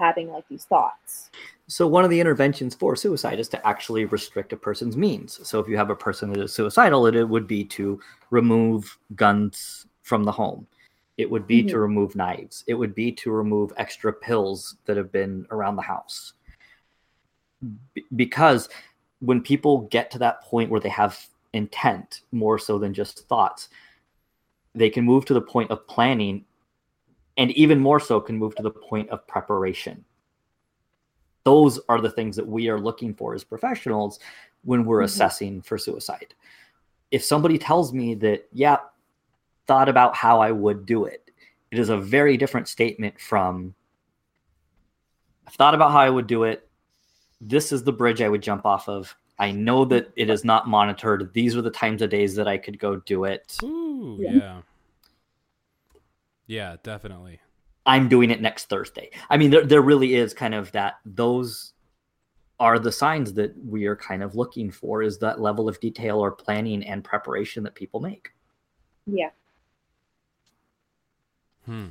having 0.00 0.28
like 0.28 0.48
these 0.48 0.64
thoughts 0.64 1.30
so 1.66 1.86
one 1.86 2.02
of 2.02 2.10
the 2.10 2.18
interventions 2.18 2.74
for 2.74 2.96
suicide 2.96 3.38
is 3.38 3.48
to 3.48 3.66
actually 3.66 4.04
restrict 4.06 4.52
a 4.52 4.56
person's 4.56 4.96
means 4.96 5.46
so 5.46 5.60
if 5.60 5.68
you 5.68 5.76
have 5.76 5.90
a 5.90 5.96
person 5.96 6.32
that 6.32 6.42
is 6.42 6.52
suicidal 6.52 7.06
it, 7.06 7.14
it 7.14 7.28
would 7.28 7.46
be 7.46 7.64
to 7.64 8.00
remove 8.30 8.98
guns 9.14 9.86
from 10.10 10.24
the 10.24 10.32
home. 10.32 10.66
It 11.16 11.30
would 11.30 11.46
be 11.46 11.60
mm-hmm. 11.60 11.68
to 11.68 11.78
remove 11.78 12.16
knives. 12.16 12.64
It 12.66 12.74
would 12.74 12.94
be 12.94 13.12
to 13.12 13.30
remove 13.30 13.72
extra 13.76 14.12
pills 14.12 14.76
that 14.86 14.96
have 14.96 15.12
been 15.12 15.46
around 15.50 15.76
the 15.76 15.82
house. 15.82 16.32
B- 17.94 18.04
because 18.16 18.68
when 19.20 19.40
people 19.40 19.82
get 19.82 20.10
to 20.10 20.18
that 20.18 20.42
point 20.42 20.68
where 20.68 20.80
they 20.80 20.88
have 20.88 21.26
intent 21.52 22.22
more 22.32 22.58
so 22.58 22.78
than 22.78 22.92
just 22.92 23.28
thoughts, 23.28 23.68
they 24.74 24.90
can 24.90 25.04
move 25.04 25.24
to 25.26 25.34
the 25.34 25.40
point 25.40 25.70
of 25.70 25.86
planning 25.86 26.44
and 27.40 27.50
even 27.52 27.80
more 27.80 27.98
so 27.98 28.20
can 28.20 28.36
move 28.36 28.54
to 28.56 28.62
the 28.62 28.70
point 28.70 29.08
of 29.08 29.26
preparation. 29.26 30.04
Those 31.44 31.80
are 31.88 31.98
the 31.98 32.10
things 32.10 32.36
that 32.36 32.46
we 32.46 32.68
are 32.68 32.78
looking 32.78 33.14
for 33.14 33.34
as 33.34 33.44
professionals 33.44 34.20
when 34.62 34.84
we're 34.84 34.98
mm-hmm. 34.98 35.06
assessing 35.06 35.62
for 35.62 35.78
suicide. 35.78 36.34
If 37.10 37.24
somebody 37.24 37.56
tells 37.56 37.94
me 37.94 38.14
that, 38.16 38.46
yeah, 38.52 38.76
thought 39.66 39.88
about 39.88 40.14
how 40.14 40.42
I 40.42 40.52
would 40.52 40.84
do 40.84 41.06
it. 41.06 41.30
It 41.70 41.78
is 41.78 41.88
a 41.88 41.96
very 41.96 42.36
different 42.36 42.68
statement 42.68 43.18
from 43.18 43.74
I've 45.46 45.54
thought 45.54 45.74
about 45.74 45.92
how 45.92 46.00
I 46.00 46.10
would 46.10 46.26
do 46.26 46.44
it. 46.44 46.68
This 47.40 47.72
is 47.72 47.82
the 47.82 47.92
bridge 47.92 48.20
I 48.20 48.28
would 48.28 48.42
jump 48.42 48.66
off 48.66 48.86
of. 48.86 49.16
I 49.38 49.50
know 49.50 49.86
that 49.86 50.12
it 50.14 50.28
is 50.28 50.44
not 50.44 50.68
monitored. 50.68 51.32
These 51.32 51.56
are 51.56 51.62
the 51.62 51.70
times 51.70 52.02
of 52.02 52.10
days 52.10 52.34
that 52.34 52.46
I 52.46 52.58
could 52.58 52.78
go 52.78 52.96
do 52.96 53.24
it. 53.24 53.56
Ooh, 53.62 54.18
yeah. 54.20 54.60
Yeah, 56.50 56.74
definitely. 56.82 57.38
I'm 57.86 58.08
doing 58.08 58.32
it 58.32 58.40
next 58.40 58.68
Thursday. 58.68 59.10
I 59.30 59.36
mean, 59.36 59.52
there, 59.52 59.64
there 59.64 59.82
really 59.82 60.16
is 60.16 60.34
kind 60.34 60.52
of 60.52 60.72
that. 60.72 60.94
Those 61.04 61.74
are 62.58 62.80
the 62.80 62.90
signs 62.90 63.32
that 63.34 63.54
we 63.64 63.86
are 63.86 63.94
kind 63.94 64.20
of 64.20 64.34
looking 64.34 64.72
for 64.72 65.00
is 65.00 65.16
that 65.18 65.40
level 65.40 65.68
of 65.68 65.78
detail 65.78 66.18
or 66.18 66.32
planning 66.32 66.82
and 66.82 67.04
preparation 67.04 67.62
that 67.62 67.76
people 67.76 68.00
make. 68.00 68.30
Yeah. 69.06 69.30
Hmm. 71.66 71.90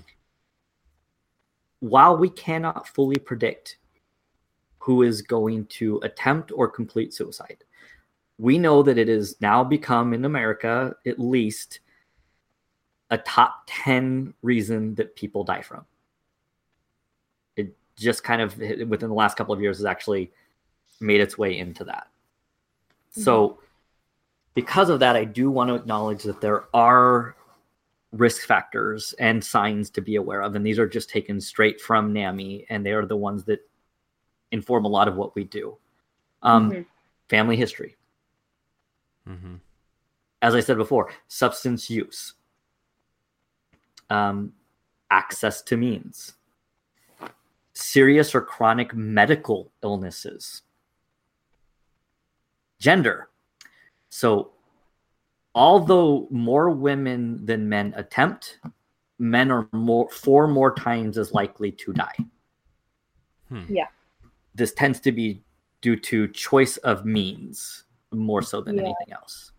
While 1.80 2.18
we 2.18 2.30
cannot 2.30 2.86
fully 2.86 3.18
predict 3.18 3.78
who 4.80 5.04
is 5.04 5.22
going 5.22 5.68
to 5.68 6.01
attempt 6.04 6.51
or 6.54 6.68
complete 6.68 7.13
suicide. 7.13 7.63
We 8.38 8.58
know 8.58 8.84
that 8.84 8.98
it 8.98 9.08
has 9.08 9.39
now 9.39 9.63
become 9.63 10.13
in 10.13 10.25
America, 10.25 10.96
at 11.08 11.18
least, 11.18 11.80
a 13.10 13.18
top 13.18 13.63
10 13.68 14.34
reason 14.42 14.96
that 14.96 15.16
people 15.16 15.44
die 15.44 15.62
from. 15.62 15.86
It 17.56 17.75
just 17.96 18.24
kind 18.24 18.42
of 18.42 18.58
within 18.58 19.10
the 19.10 19.16
last 19.16 19.38
couple 19.38 19.54
of 19.54 19.62
years 19.62 19.78
has 19.78 19.86
actually 19.86 20.32
made 21.00 21.22
its 21.22 21.38
way 21.38 21.58
into 21.58 21.84
that. 21.86 22.08
Mm-hmm. 23.12 23.22
So, 23.22 23.60
because 24.54 24.89
of 24.89 25.00
that, 25.00 25.16
I 25.16 25.24
do 25.24 25.50
want 25.50 25.70
to 25.70 25.75
acknowledge 25.75 26.24
that 26.24 26.42
there 26.42 26.66
are 26.74 27.36
risk 28.12 28.46
factors 28.46 29.13
and 29.20 29.44
signs 29.44 29.89
to 29.92 30.01
be 30.01 30.16
aware 30.16 30.42
of. 30.42 30.56
And 30.56 30.66
these 30.66 30.80
are 30.80 30.88
just 30.88 31.10
taken 31.10 31.39
straight 31.39 31.80
from 31.80 32.13
NAMI, 32.13 32.66
and 32.70 32.86
they 32.86 32.92
are 32.92 33.06
the 33.06 33.16
ones 33.16 33.46
that 33.46 33.60
inform 34.51 34.86
a 34.86 34.89
lot 34.89 35.08
of 35.08 35.16
what 35.16 35.36
we 35.36 35.44
do. 35.44 35.78
Um, 36.42 36.72
mm-hmm. 36.72 36.82
Family 37.30 37.56
history. 37.56 37.96
Mm-hmm. 39.28 39.56
As 40.42 40.56
I 40.56 40.62
said 40.62 40.78
before, 40.78 41.12
substance 41.28 41.89
use, 41.89 42.34
um, 44.10 44.54
access 45.12 45.62
to 45.63 45.78
means, 45.78 46.34
serious 47.74 48.36
or 48.36 48.42
chronic 48.42 48.94
medical 48.94 49.72
illnesses, 49.84 50.63
gender. 52.80 53.30
So, 54.10 54.51
although 55.56 56.28
more 56.32 56.70
women 56.70 57.46
than 57.46 57.70
men 57.70 57.94
attempt, 57.96 58.60
men 59.20 59.51
are 59.51 59.68
more 59.72 60.10
four 60.10 60.48
more 60.48 60.74
times 60.74 61.18
as 61.18 61.32
likely 61.34 61.72
to 61.72 61.94
die. 61.94 62.16
Hmm. 63.50 63.63
Yeah. 63.70 63.88
This 64.56 64.74
tends 64.74 65.00
to 65.01 65.12
be 65.12 65.42
due 65.82 65.96
to 65.96 66.28
choice 66.30 66.78
of 66.78 67.06
means 67.06 67.84
more 68.12 68.42
so 68.42 68.62
than 68.62 68.75
yeah. 68.75 68.84
anything 68.84 69.13
else. 69.13 69.51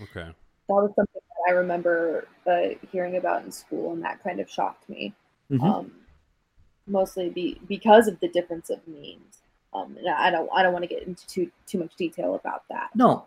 Okay. 0.00 0.30
That 0.70 0.82
was 0.82 0.92
something 0.94 1.20
that 1.20 1.52
I 1.52 1.56
remember 1.56 2.28
uh, 2.46 2.76
hearing 2.92 3.16
about 3.16 3.44
in 3.44 3.50
school, 3.50 3.92
and 3.92 4.02
that 4.04 4.22
kind 4.22 4.38
of 4.38 4.48
shocked 4.48 4.88
me. 4.88 5.12
Mm-hmm. 5.50 5.64
Um, 5.64 5.92
mostly 6.86 7.28
be, 7.28 7.60
because 7.66 8.06
of 8.06 8.20
the 8.20 8.28
difference 8.28 8.70
of 8.70 8.86
means. 8.86 9.38
Um, 9.74 9.96
I 10.16 10.30
don't 10.30 10.48
I 10.54 10.62
don't 10.62 10.72
want 10.72 10.84
to 10.84 10.88
get 10.88 11.04
into 11.06 11.26
too 11.26 11.50
too 11.66 11.78
much 11.78 11.96
detail 11.96 12.36
about 12.36 12.62
that. 12.70 12.90
No, 12.94 13.26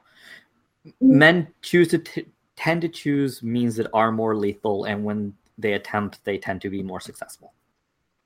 men 1.01 1.47
choose 1.61 1.89
to 1.89 1.97
t- 1.97 2.27
tend 2.55 2.81
to 2.81 2.89
choose 2.89 3.43
means 3.43 3.75
that 3.75 3.87
are 3.93 4.11
more 4.11 4.35
lethal, 4.35 4.85
and 4.85 5.03
when 5.03 5.33
they 5.57 5.73
attempt, 5.73 6.23
they 6.23 6.37
tend 6.37 6.61
to 6.61 6.69
be 6.69 6.81
more 6.81 6.99
successful. 7.01 7.53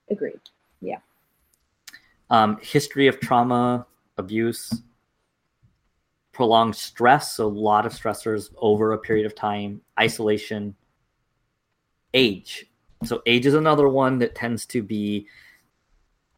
Agreed. 0.10 0.40
Yeah. 0.82 1.00
Um, 2.30 2.60
history 2.62 3.08
of 3.08 3.20
trauma, 3.20 3.86
abuse, 4.18 4.82
prolonged 6.38 6.76
stress, 6.76 7.34
so 7.34 7.48
a 7.48 7.50
lot 7.50 7.88
of 7.88 7.92
stressors 7.92 8.54
over 8.58 8.94
a 8.94 8.98
period 9.00 9.26
of 9.26 9.34
time, 9.34 9.82
isolation, 10.00 10.76
age. 12.14 12.68
So 13.06 13.24
age 13.26 13.48
is 13.48 13.56
another 13.56 13.90
one 13.90 14.20
that 14.20 14.36
tends 14.36 14.68
to 14.68 14.84
be 14.84 15.26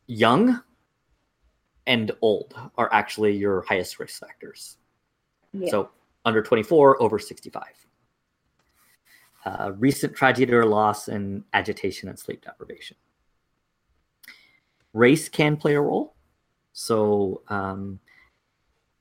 young 0.08 0.64
and 1.86 2.12
old 2.22 2.56
are 2.78 2.88
actually 2.94 3.36
your 3.36 3.64
highest 3.64 4.00
risk 4.00 4.22
factors. 4.22 4.78
Yeah. 5.52 5.70
So 5.70 5.90
under 6.24 6.42
24, 6.42 7.04
over 7.04 7.20
65. 7.20 7.64
Uh, 9.46 9.74
recent 9.78 10.16
tragedy 10.16 10.54
or 10.54 10.66
loss 10.66 11.10
and 11.10 11.44
agitation 11.52 12.08
and 12.08 12.18
sleep 12.18 12.42
deprivation. 12.42 12.96
Race 14.94 15.28
can 15.28 15.58
play 15.58 15.76
a 15.76 15.82
role. 15.82 16.16
So, 16.72 17.42
um, 17.50 18.00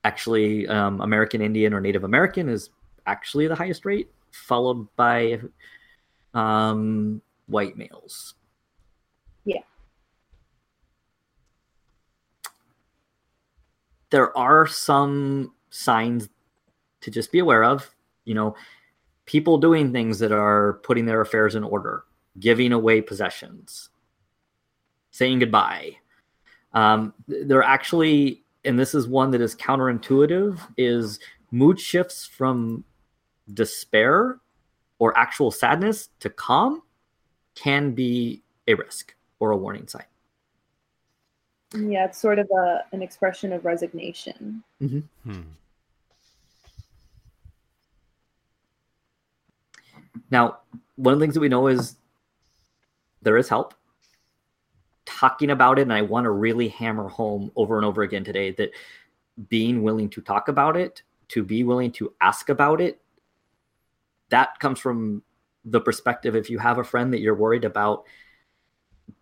actually, 0.05 0.67
um, 0.69 1.01
American 1.01 1.41
Indian 1.41 1.75
or 1.75 1.81
Native 1.81 2.05
American 2.05 2.49
is 2.49 2.71
actually 3.07 3.47
the 3.47 3.55
highest 3.55 3.85
rate, 3.85 4.11
followed 4.31 4.87
by 4.97 5.41
um, 6.35 7.21
white 7.47 7.77
males. 7.77 8.35
Yeah. 9.45 9.61
There 14.11 14.37
are 14.37 14.67
some 14.67 15.55
signs 15.71 16.29
to 17.01 17.11
just 17.11 17.33
be 17.33 17.39
aware 17.39 17.65
of. 17.65 17.95
You 18.25 18.35
know, 18.35 18.57
people 19.25 19.59
doing 19.59 19.93
things 19.93 20.19
that 20.19 20.33
are 20.33 20.75
putting 20.83 21.07
their 21.07 21.21
affairs 21.21 21.55
in 21.55 21.65
order, 21.65 22.05
giving 22.39 22.73
away 22.73 23.01
possessions, 23.01 23.91
saying 25.11 25.39
goodbye. 25.39 25.97
Um, 26.73 27.15
they're 27.27 27.63
actually, 27.63 28.43
and 28.65 28.79
this 28.79 28.95
is 28.95 29.07
one 29.07 29.31
that 29.31 29.41
is 29.41 29.55
counterintuitive, 29.55 30.59
is 30.77 31.21
mood 31.51 31.81
shifts 31.81 32.27
from 32.27 32.85
despair 33.55 34.39
or 34.99 35.17
actual 35.17 35.51
sadness 35.51 36.11
to 36.21 36.29
calm 36.29 36.83
can 37.55 37.93
be 37.93 38.43
a 38.67 38.75
risk 38.75 39.15
or 39.41 39.53
a 39.53 39.57
warning 39.57 39.87
sign. 39.87 40.05
Yeah, 41.75 42.07
it's 42.07 42.19
sort 42.19 42.39
of 42.39 42.49
a 42.51 42.85
an 42.93 43.03
expression 43.03 43.53
of 43.53 43.65
resignation. 43.65 44.63
Mm-hmm. 44.83 45.31
Hmm. 45.31 45.43
Now, 50.31 50.59
one 50.97 51.15
of 51.15 51.21
the 51.21 51.25
things 51.25 51.35
that 51.35 51.41
we 51.41 51.49
know 51.49 51.67
is 51.67 51.97
there 53.23 53.37
is 53.37 53.49
help. 53.49 53.75
Talking 55.09 55.51
about 55.51 55.79
it, 55.79 55.83
and 55.83 55.93
I 55.93 56.03
want 56.03 56.25
to 56.25 56.31
really 56.31 56.69
hammer 56.69 57.09
home 57.09 57.51
over 57.57 57.77
and 57.77 57.85
over 57.85 58.03
again 58.03 58.25
today 58.25 58.51
that 58.53 58.71
being 59.49 59.83
willing 59.83 60.11
to 60.11 60.21
talk 60.21 60.49
about 60.49 60.77
it, 60.77 61.03
to 61.29 61.43
be 61.43 61.65
willing 61.65 61.93
to 61.93 62.13
ask 62.21 62.49
about 62.49 62.81
it, 62.81 63.01
that 64.29 64.59
comes 64.61 64.79
from 64.79 65.23
the 65.65 65.81
perspective 65.81 66.37
if 66.37 66.51
you 66.51 66.59
have 66.59 66.79
a 66.79 66.85
friend 66.85 67.13
that 67.13 67.21
you're 67.21 67.35
worried 67.35 67.65
about 67.65 68.05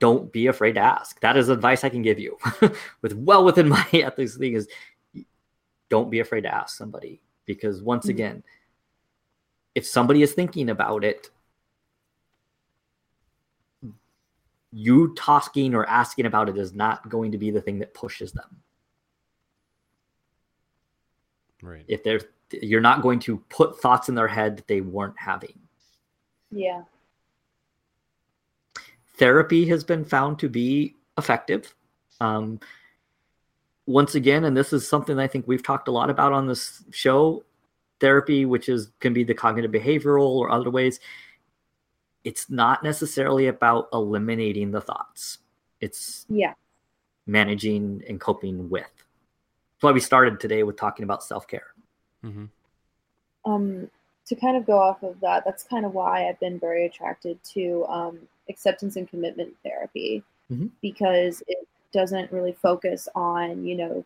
don't 0.01 0.33
be 0.33 0.49
afraid 0.49 0.75
to 0.75 0.81
ask 0.81 1.19
that 1.21 1.37
is 1.37 1.49
advice 1.49 1.83
i 1.83 1.89
can 1.89 2.03
give 2.03 2.19
you 2.19 2.37
with 3.03 3.15
well 3.15 3.45
within 3.45 3.69
my 3.71 3.87
ethics 3.93 4.37
thing 4.37 4.53
is 4.53 4.69
don't 5.89 6.11
be 6.11 6.21
afraid 6.21 6.43
to 6.43 6.55
ask 6.55 6.77
somebody 6.77 7.21
because 7.47 7.83
once 7.83 8.05
mm-hmm. 8.05 8.11
again 8.11 8.43
if 9.77 9.87
somebody 9.87 10.23
is 10.23 10.33
thinking 10.33 10.71
about 10.71 11.05
it, 11.05 11.31
you 14.73 15.15
talking 15.15 15.75
or 15.75 15.89
asking 15.89 16.27
about 16.27 16.49
it 16.49 16.59
is 16.59 16.75
not 16.75 17.09
going 17.09 17.33
to 17.33 17.39
be 17.39 17.51
the 17.51 17.61
thing 17.61 17.79
that 17.79 17.95
pushes 17.95 18.33
them. 18.33 18.63
Right. 21.63 21.85
If 21.89 22.05
they're 22.05 22.21
you're 22.53 22.81
not 22.81 23.03
going 23.03 23.19
to 23.21 23.39
put 23.49 23.81
thoughts 23.81 24.09
in 24.09 24.15
their 24.15 24.29
head 24.29 24.57
that 24.57 24.69
they 24.69 24.81
weren't 24.81 25.19
having. 25.19 25.59
Yeah. 26.51 26.83
Therapy 29.17 29.67
has 29.69 29.83
been 29.83 30.05
found 30.05 30.39
to 30.41 30.49
be 30.49 30.95
effective. 31.19 31.75
Um, 32.21 32.61
once 33.87 34.15
again, 34.15 34.45
and 34.45 34.57
this 34.57 34.73
is 34.73 34.89
something 34.89 35.19
I 35.19 35.27
think 35.27 35.47
we've 35.47 35.63
talked 35.63 35.89
a 35.89 35.93
lot 35.93 36.11
about 36.11 36.33
on 36.33 36.47
this 36.47 36.85
show, 36.91 37.45
therapy, 38.01 38.45
which 38.45 38.69
is 38.69 38.91
can 39.01 39.13
be 39.13 39.25
the 39.25 39.35
cognitive 39.35 39.71
behavioral 39.71 40.29
or 40.29 40.51
other 40.51 40.71
ways, 40.71 41.01
it's 42.27 42.51
not 42.51 42.83
necessarily 42.83 43.47
about 43.47 43.89
eliminating 43.93 44.73
the 44.73 44.81
thoughts. 44.81 45.39
It's 45.81 46.27
yeah, 46.29 46.55
managing 47.27 48.03
and 48.09 48.21
coping 48.21 48.69
with. 48.69 48.83
That's 48.83 49.83
why 49.83 49.93
we 49.93 50.01
started 50.01 50.41
today 50.41 50.65
with 50.65 50.77
talking 50.77 51.05
about 51.05 51.23
self 51.23 51.47
care. 51.47 51.69
Mm-hmm. 52.25 52.47
Um, 53.51 53.89
to 54.27 54.35
kind 54.35 54.57
of 54.57 54.67
go 54.67 54.77
off 54.77 55.05
of 55.05 55.21
that, 55.21 55.45
that's 55.45 55.63
kind 55.63 55.87
of 55.87 55.95
why 55.95 56.29
I've 56.29 56.41
been 56.41 56.59
very 56.59 56.85
attracted 56.85 57.39
to 57.55 57.87
um, 57.89 58.19
acceptance 58.49 58.97
and 58.97 59.09
commitment 59.09 59.55
therapy 59.63 60.25
mm-hmm. 60.53 60.67
because 60.83 61.45
it 61.47 61.69
doesn't 61.93 62.33
really 62.33 62.57
focus 62.61 63.09
on 63.15 63.65
you 63.65 63.77
know 63.77 64.05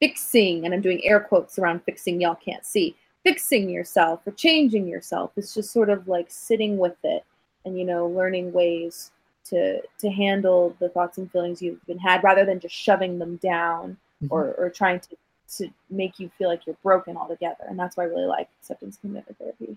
fixing, 0.00 0.64
and 0.64 0.72
I'm 0.72 0.80
doing 0.80 1.04
air 1.04 1.20
quotes 1.20 1.58
around 1.58 1.84
fixing. 1.84 2.22
Y'all 2.22 2.36
can't 2.36 2.64
see 2.64 2.96
fixing 3.22 3.68
yourself 3.68 4.20
or 4.26 4.32
changing 4.32 4.88
yourself. 4.88 5.32
It's 5.36 5.52
just 5.52 5.72
sort 5.72 5.90
of 5.90 6.08
like 6.08 6.30
sitting 6.30 6.78
with 6.78 6.96
it 7.04 7.22
and 7.64 7.78
you 7.78 7.84
know 7.84 8.06
learning 8.06 8.52
ways 8.52 9.10
to 9.44 9.80
to 9.98 10.10
handle 10.10 10.76
the 10.80 10.88
thoughts 10.88 11.18
and 11.18 11.30
feelings 11.30 11.60
you've 11.60 11.84
been 11.86 11.98
had 11.98 12.22
rather 12.22 12.44
than 12.44 12.60
just 12.60 12.74
shoving 12.74 13.18
them 13.18 13.36
down 13.36 13.96
mm-hmm. 14.22 14.32
or 14.32 14.54
or 14.54 14.70
trying 14.70 15.00
to 15.00 15.16
to 15.56 15.68
make 15.90 16.18
you 16.18 16.30
feel 16.38 16.48
like 16.48 16.66
you're 16.66 16.76
broken 16.82 17.16
altogether. 17.16 17.64
And 17.68 17.78
that's 17.78 17.96
why 17.96 18.04
I 18.04 18.06
really 18.06 18.26
like 18.26 18.48
acceptance 18.60 18.96
commitment 19.00 19.36
therapy. 19.38 19.76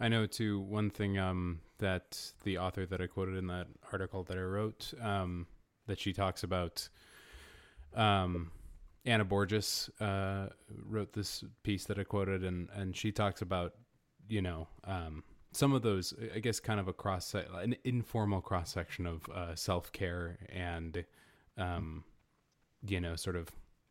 I 0.00 0.08
know 0.08 0.26
too. 0.26 0.60
One 0.60 0.90
thing 0.90 1.18
um, 1.18 1.60
that 1.78 2.32
the 2.42 2.58
author 2.58 2.86
that 2.86 3.00
I 3.00 3.06
quoted 3.06 3.36
in 3.36 3.46
that 3.48 3.66
article 3.92 4.24
that 4.24 4.36
I 4.36 4.42
wrote 4.42 4.92
um, 5.00 5.46
that 5.86 6.00
she 6.00 6.12
talks 6.12 6.42
about 6.42 6.88
um, 7.94 8.50
Anna 9.04 9.24
Borges 9.24 9.90
uh, 10.00 10.46
wrote 10.88 11.12
this 11.12 11.44
piece 11.62 11.84
that 11.84 11.98
I 11.98 12.04
quoted, 12.04 12.44
and 12.44 12.68
and 12.74 12.96
she 12.96 13.12
talks 13.12 13.42
about 13.42 13.74
you 14.30 14.40
know 14.40 14.68
um, 14.84 15.22
some 15.52 15.72
of 15.72 15.82
those, 15.82 16.14
I 16.34 16.38
guess, 16.38 16.60
kind 16.60 16.78
of 16.78 16.88
a 16.88 16.92
cross, 16.92 17.34
an 17.34 17.76
informal 17.84 18.40
cross 18.40 18.72
section 18.72 19.06
of 19.06 19.28
uh, 19.28 19.54
self 19.54 19.90
care 19.92 20.38
and, 20.48 21.04
um, 21.58 22.04
you 22.86 23.00
know, 23.00 23.16
sort 23.16 23.36
of 23.36 23.48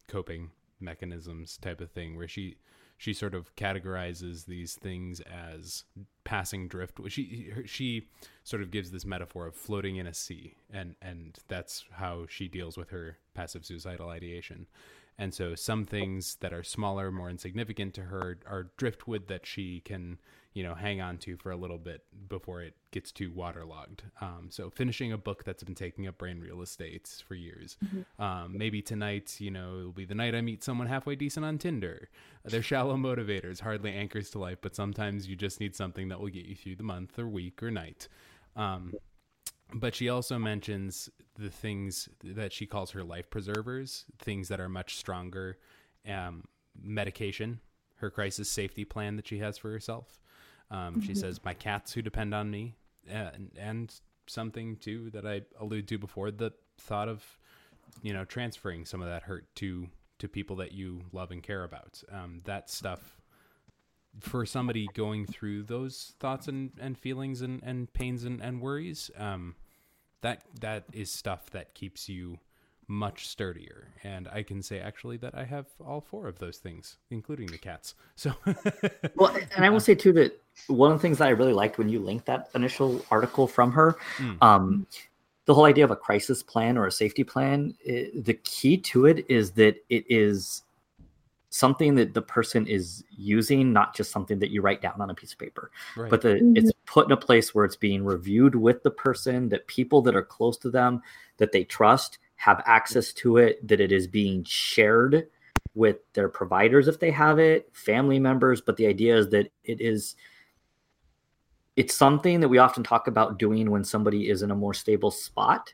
coping 0.07 0.51
mechanisms 0.79 1.57
type 1.57 1.81
of 1.81 1.91
thing, 1.91 2.15
where 2.15 2.27
she 2.27 2.57
she 2.97 3.13
sort 3.13 3.33
of 3.33 3.55
categorizes 3.55 4.45
these 4.45 4.75
things 4.75 5.21
as 5.21 5.83
passing 6.23 6.67
drift. 6.67 6.99
She 7.09 7.51
she 7.65 8.07
sort 8.43 8.61
of 8.61 8.71
gives 8.71 8.91
this 8.91 9.05
metaphor 9.05 9.47
of 9.47 9.55
floating 9.55 9.97
in 9.97 10.07
a 10.07 10.13
sea, 10.13 10.55
and 10.71 10.95
and 11.01 11.37
that's 11.49 11.85
how 11.91 12.25
she 12.29 12.47
deals 12.47 12.77
with 12.77 12.89
her 12.91 13.17
passive 13.33 13.65
suicidal 13.65 14.09
ideation. 14.09 14.67
And 15.19 15.33
so 15.33 15.53
some 15.53 15.85
things 15.85 16.37
that 16.39 16.53
are 16.53 16.63
smaller, 16.63 17.11
more 17.11 17.29
insignificant 17.29 17.93
to 17.95 18.03
her 18.03 18.39
are 18.47 18.71
driftwood 18.77 19.27
that 19.27 19.45
she 19.45 19.81
can 19.81 20.17
you 20.53 20.63
know 20.63 20.73
hang 20.73 20.99
on 20.99 21.17
to 21.17 21.37
for 21.37 21.51
a 21.51 21.55
little 21.55 21.77
bit 21.77 22.03
before 22.27 22.61
it 22.61 22.73
gets 22.91 23.11
too 23.11 23.31
waterlogged. 23.31 24.03
Um, 24.21 24.47
so 24.49 24.69
finishing 24.69 25.11
a 25.11 25.17
book 25.17 25.43
that's 25.43 25.63
been 25.63 25.75
taking 25.75 26.07
up 26.07 26.17
brain 26.17 26.39
real 26.39 26.61
estate 26.61 27.21
for 27.27 27.35
years. 27.35 27.77
Mm-hmm. 27.85 28.21
um, 28.21 28.57
maybe 28.57 28.81
tonight 28.81 29.35
you 29.39 29.51
know 29.51 29.79
it'll 29.79 29.91
be 29.91 30.05
the 30.05 30.15
night 30.15 30.33
i 30.35 30.41
meet 30.41 30.63
someone 30.63 30.87
halfway 30.87 31.15
decent 31.15 31.45
on 31.45 31.57
tinder. 31.57 32.09
They're 32.45 32.63
shallow 32.63 32.95
motivators 32.95 33.59
hardly 33.59 33.91
anchors 33.93 34.29
to 34.31 34.39
life 34.39 34.57
but 34.61 34.75
sometimes 34.75 35.27
you 35.27 35.35
just 35.35 35.59
need 35.59 35.75
something 35.75 36.09
that 36.09 36.19
will 36.19 36.29
get 36.29 36.45
you 36.45 36.55
through 36.55 36.77
the 36.77 36.83
month 36.83 37.19
or 37.19 37.27
week 37.27 37.61
or 37.61 37.69
night. 37.69 38.07
Um, 38.55 38.93
but 39.73 39.93
she 39.93 40.09
also 40.09 40.39
mentions 40.39 41.09
the 41.39 41.49
things 41.49 42.09
that 42.23 42.51
she 42.51 42.65
calls 42.65 42.91
her 42.91 43.03
life 43.03 43.29
preservers 43.29 44.05
things 44.19 44.49
that 44.49 44.59
are 44.59 44.69
much 44.69 44.95
stronger 44.97 45.57
um, 46.07 46.43
medication 46.81 47.59
her 47.95 48.09
crisis 48.09 48.49
safety 48.49 48.83
plan 48.83 49.15
that 49.15 49.27
she 49.27 49.39
has 49.39 49.57
for 49.57 49.71
herself 49.71 50.19
um, 50.71 50.95
mm-hmm. 50.95 51.01
She 51.01 51.15
says, 51.15 51.43
"My 51.43 51.53
cats 51.53 51.93
who 51.93 52.01
depend 52.01 52.33
on 52.33 52.49
me," 52.49 52.75
and, 53.07 53.51
and 53.57 53.93
something 54.27 54.77
too 54.77 55.09
that 55.11 55.25
I 55.25 55.41
alluded 55.59 55.87
to 55.89 55.97
before: 55.97 56.31
the 56.31 56.51
thought 56.77 57.09
of, 57.09 57.23
you 58.01 58.13
know, 58.13 58.25
transferring 58.25 58.85
some 58.85 59.01
of 59.01 59.07
that 59.07 59.23
hurt 59.23 59.53
to 59.55 59.89
to 60.19 60.27
people 60.27 60.57
that 60.57 60.73
you 60.73 61.01
love 61.11 61.31
and 61.31 61.41
care 61.41 61.63
about. 61.63 62.03
Um, 62.11 62.41
that 62.45 62.69
stuff 62.69 63.21
for 64.19 64.45
somebody 64.45 64.87
going 64.93 65.25
through 65.25 65.63
those 65.63 66.13
thoughts 66.19 66.47
and, 66.47 66.71
and 66.79 66.97
feelings 66.97 67.41
and, 67.41 67.61
and 67.63 67.93
pains 67.93 68.25
and, 68.25 68.41
and 68.41 68.59
worries, 68.59 69.09
um, 69.17 69.55
that 70.21 70.43
that 70.59 70.85
is 70.93 71.11
stuff 71.11 71.49
that 71.51 71.73
keeps 71.73 72.09
you 72.09 72.39
much 72.89 73.27
sturdier. 73.27 73.87
And 74.03 74.27
I 74.27 74.41
can 74.43 74.61
say 74.63 74.79
actually 74.79 75.17
that 75.17 75.35
I 75.35 75.45
have 75.45 75.67
all 75.85 76.01
four 76.01 76.27
of 76.27 76.39
those 76.39 76.57
things, 76.57 76.97
including 77.09 77.47
the 77.47 77.57
cats. 77.57 77.93
So, 78.15 78.33
well, 79.15 79.33
and 79.55 79.63
I 79.63 79.69
will 79.69 79.79
say 79.79 79.95
too 79.95 80.11
that 80.13 80.41
one 80.67 80.91
of 80.91 80.97
the 80.97 81.01
things 81.01 81.19
that 81.19 81.27
I 81.29 81.31
really 81.31 81.53
liked 81.53 81.77
when 81.77 81.87
you 81.87 81.99
linked 81.99 82.25
that 82.25 82.49
initial 82.53 83.05
article 83.09 83.47
from 83.47 83.71
her, 83.71 83.97
mm. 84.17 84.37
um, 84.41 84.85
the 85.45 85.53
whole 85.53 85.63
idea 85.63 85.85
of 85.85 85.91
a 85.91 85.95
crisis 85.95 86.43
plan 86.43 86.77
or 86.77 86.85
a 86.85 86.91
safety 86.91 87.23
plan, 87.23 87.75
it, 87.79 88.25
the 88.25 88.33
key 88.33 88.75
to 88.77 89.05
it 89.05 89.25
is 89.29 89.51
that 89.51 89.77
it 89.89 90.03
is 90.09 90.63
something 91.49 91.95
that 91.95 92.13
the 92.13 92.21
person 92.21 92.67
is 92.67 93.03
using, 93.09 93.73
not 93.73 93.95
just 93.95 94.11
something 94.11 94.39
that 94.39 94.51
you 94.51 94.61
write 94.61 94.81
down 94.81 95.01
on 95.01 95.09
a 95.09 95.13
piece 95.13 95.33
of 95.33 95.39
paper, 95.39 95.71
right. 95.97 96.09
but 96.09 96.21
that 96.21 96.41
mm-hmm. 96.41 96.55
it's 96.55 96.71
put 96.85 97.07
in 97.07 97.11
a 97.11 97.17
place 97.17 97.53
where 97.53 97.65
it's 97.65 97.75
being 97.75 98.03
reviewed 98.03 98.55
with 98.55 98.83
the 98.83 98.91
person, 98.91 99.49
that 99.49 99.65
people 99.67 100.01
that 100.03 100.15
are 100.15 100.23
close 100.23 100.57
to 100.57 100.69
them, 100.69 101.01
that 101.37 101.51
they 101.51 101.63
trust, 101.63 102.19
have 102.35 102.61
access 102.65 103.11
to 103.13 103.37
it, 103.37 103.67
that 103.67 103.81
it 103.81 103.91
is 103.91 104.07
being 104.07 104.43
shared 104.43 105.27
with 105.75 105.97
their 106.13 106.29
providers 106.29 106.87
if 106.87 106.99
they 106.99 107.11
have 107.11 107.39
it, 107.39 107.69
family 107.73 108.19
members. 108.19 108.61
But 108.61 108.77
the 108.77 108.87
idea 108.87 109.17
is 109.17 109.29
that 109.29 109.51
it 109.63 109.81
is 109.81 110.15
it's 111.75 111.95
something 111.95 112.41
that 112.41 112.49
we 112.49 112.57
often 112.57 112.83
talk 112.83 113.07
about 113.07 113.39
doing 113.39 113.71
when 113.71 113.83
somebody 113.83 114.29
is 114.29 114.41
in 114.41 114.51
a 114.51 114.55
more 114.55 114.73
stable 114.73 115.11
spot 115.11 115.73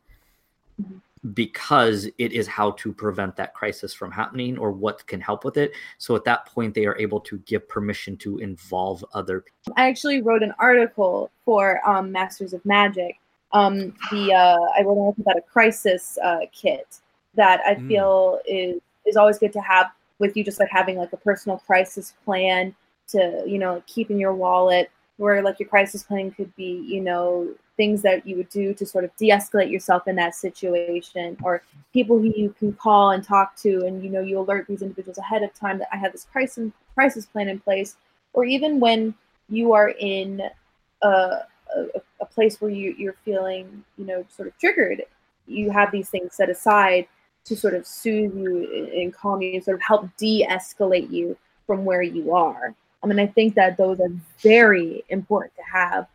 because 1.33 2.07
it 2.17 2.33
is 2.33 2.47
how 2.47 2.71
to 2.71 2.93
prevent 2.93 3.35
that 3.35 3.53
crisis 3.53 3.93
from 3.93 4.11
happening 4.11 4.57
or 4.57 4.71
what 4.71 5.05
can 5.07 5.19
help 5.19 5.43
with 5.43 5.57
it. 5.57 5.71
So 5.97 6.15
at 6.15 6.23
that 6.25 6.45
point, 6.45 6.73
they 6.73 6.85
are 6.85 6.97
able 6.97 7.19
to 7.21 7.37
give 7.39 7.67
permission 7.67 8.17
to 8.17 8.39
involve 8.39 9.03
other 9.13 9.41
people. 9.41 9.73
I 9.77 9.87
actually 9.87 10.21
wrote 10.21 10.43
an 10.43 10.53
article 10.59 11.31
for 11.43 11.81
um, 11.87 12.11
Masters 12.11 12.53
of 12.53 12.63
Magic 12.65 13.17
um, 13.55 13.93
the 14.11 14.33
uh, 14.33 14.57
I 14.77 14.83
wrote 14.83 14.97
an 14.97 15.05
article 15.05 15.21
about 15.21 15.37
a 15.37 15.41
crisis 15.41 16.17
uh, 16.23 16.39
kit 16.51 16.99
that 17.35 17.61
I 17.65 17.75
mm. 17.75 17.87
feel 17.87 18.39
is 18.45 18.81
is 19.05 19.15
always 19.15 19.39
good 19.39 19.53
to 19.53 19.61
have 19.61 19.91
with 20.19 20.35
you, 20.35 20.43
just 20.43 20.59
like 20.59 20.69
having 20.69 20.97
like 20.97 21.13
a 21.13 21.17
personal 21.17 21.57
crisis 21.59 22.13
plan 22.25 22.75
to 23.09 23.43
you 23.47 23.57
know 23.57 23.81
keep 23.87 24.11
in 24.11 24.19
your 24.19 24.33
wallet. 24.33 24.91
Where 25.17 25.41
like 25.41 25.61
your 25.61 25.69
crisis 25.69 26.03
plan 26.03 26.31
could 26.31 26.53
be, 26.57 26.83
you 26.85 26.99
know, 26.99 27.47
things 27.77 28.01
that 28.01 28.25
you 28.25 28.37
would 28.37 28.49
do 28.49 28.73
to 28.73 28.85
sort 28.85 29.03
of 29.03 29.15
de-escalate 29.17 29.69
yourself 29.69 30.07
in 30.07 30.15
that 30.15 30.35
situation, 30.35 31.37
or 31.43 31.61
people 31.93 32.17
who 32.17 32.33
you 32.35 32.55
can 32.57 32.73
call 32.73 33.11
and 33.11 33.23
talk 33.23 33.55
to, 33.57 33.85
and 33.85 34.03
you 34.03 34.09
know 34.09 34.21
you 34.21 34.39
alert 34.39 34.67
these 34.67 34.81
individuals 34.81 35.17
ahead 35.17 35.43
of 35.43 35.53
time 35.53 35.77
that 35.79 35.89
I 35.91 35.97
have 35.97 36.11
this 36.11 36.25
crisis 36.31 36.71
crisis 36.93 37.25
plan 37.25 37.49
in 37.49 37.59
place, 37.59 37.97
or 38.33 38.45
even 38.45 38.79
when 38.79 39.13
you 39.49 39.73
are 39.73 39.89
in 39.99 40.41
a 41.01 41.39
a, 41.75 42.01
a 42.21 42.25
place 42.25 42.61
where 42.61 42.71
you, 42.71 42.95
you're 42.97 43.15
feeling, 43.25 43.83
you 43.97 44.05
know, 44.05 44.25
sort 44.29 44.47
of 44.47 44.57
triggered, 44.57 45.03
you 45.47 45.71
have 45.71 45.91
these 45.91 46.09
things 46.09 46.35
set 46.35 46.49
aside 46.49 47.07
to 47.45 47.55
sort 47.55 47.73
of 47.73 47.85
soothe 47.85 48.35
you 48.35 48.91
and 48.95 49.13
calm 49.13 49.41
you 49.41 49.53
and 49.53 49.63
sort 49.63 49.75
of 49.75 49.81
help 49.81 50.09
de-escalate 50.17 51.11
you 51.11 51.37
from 51.67 51.85
where 51.85 52.01
you 52.01 52.33
are. 52.33 52.73
I 53.03 53.07
mean, 53.07 53.19
I 53.19 53.27
think 53.27 53.53
that 53.55 53.77
those 53.77 53.99
are 53.99 54.11
very 54.39 55.03
important 55.09 55.53
to 55.57 55.63
have, 55.71 56.07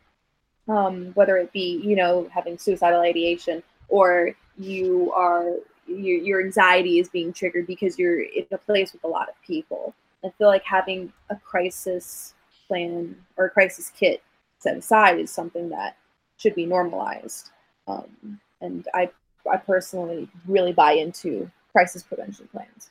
um, 0.70 1.06
whether 1.14 1.36
it 1.36 1.52
be, 1.52 1.80
you 1.84 1.96
know, 1.96 2.28
having 2.32 2.56
suicidal 2.56 3.00
ideation 3.00 3.62
or 3.88 4.34
you 4.56 5.12
are 5.12 5.54
your, 5.86 6.18
your 6.18 6.44
anxiety 6.44 6.98
is 6.98 7.08
being 7.08 7.32
triggered 7.32 7.66
because 7.66 7.98
you're 7.98 8.22
in 8.22 8.46
a 8.52 8.58
place 8.58 8.92
with 8.92 9.02
a 9.02 9.08
lot 9.08 9.28
of 9.28 9.34
people. 9.44 9.94
I 10.24 10.30
feel 10.38 10.46
like 10.46 10.62
having 10.64 11.12
a 11.30 11.36
crisis 11.36 12.34
plan 12.68 13.16
or 13.36 13.46
a 13.46 13.50
crisis 13.50 13.90
kit 13.96 14.22
set 14.58 14.76
aside 14.76 15.18
is 15.18 15.30
something 15.30 15.70
that 15.70 15.96
should 16.36 16.54
be 16.54 16.66
normalized. 16.66 17.50
Um, 17.88 18.40
and 18.60 18.86
I, 18.94 19.10
I 19.50 19.56
personally 19.56 20.28
really 20.46 20.72
buy 20.72 20.92
into 20.92 21.50
crisis 21.72 22.02
prevention 22.02 22.48
plans. 22.52 22.90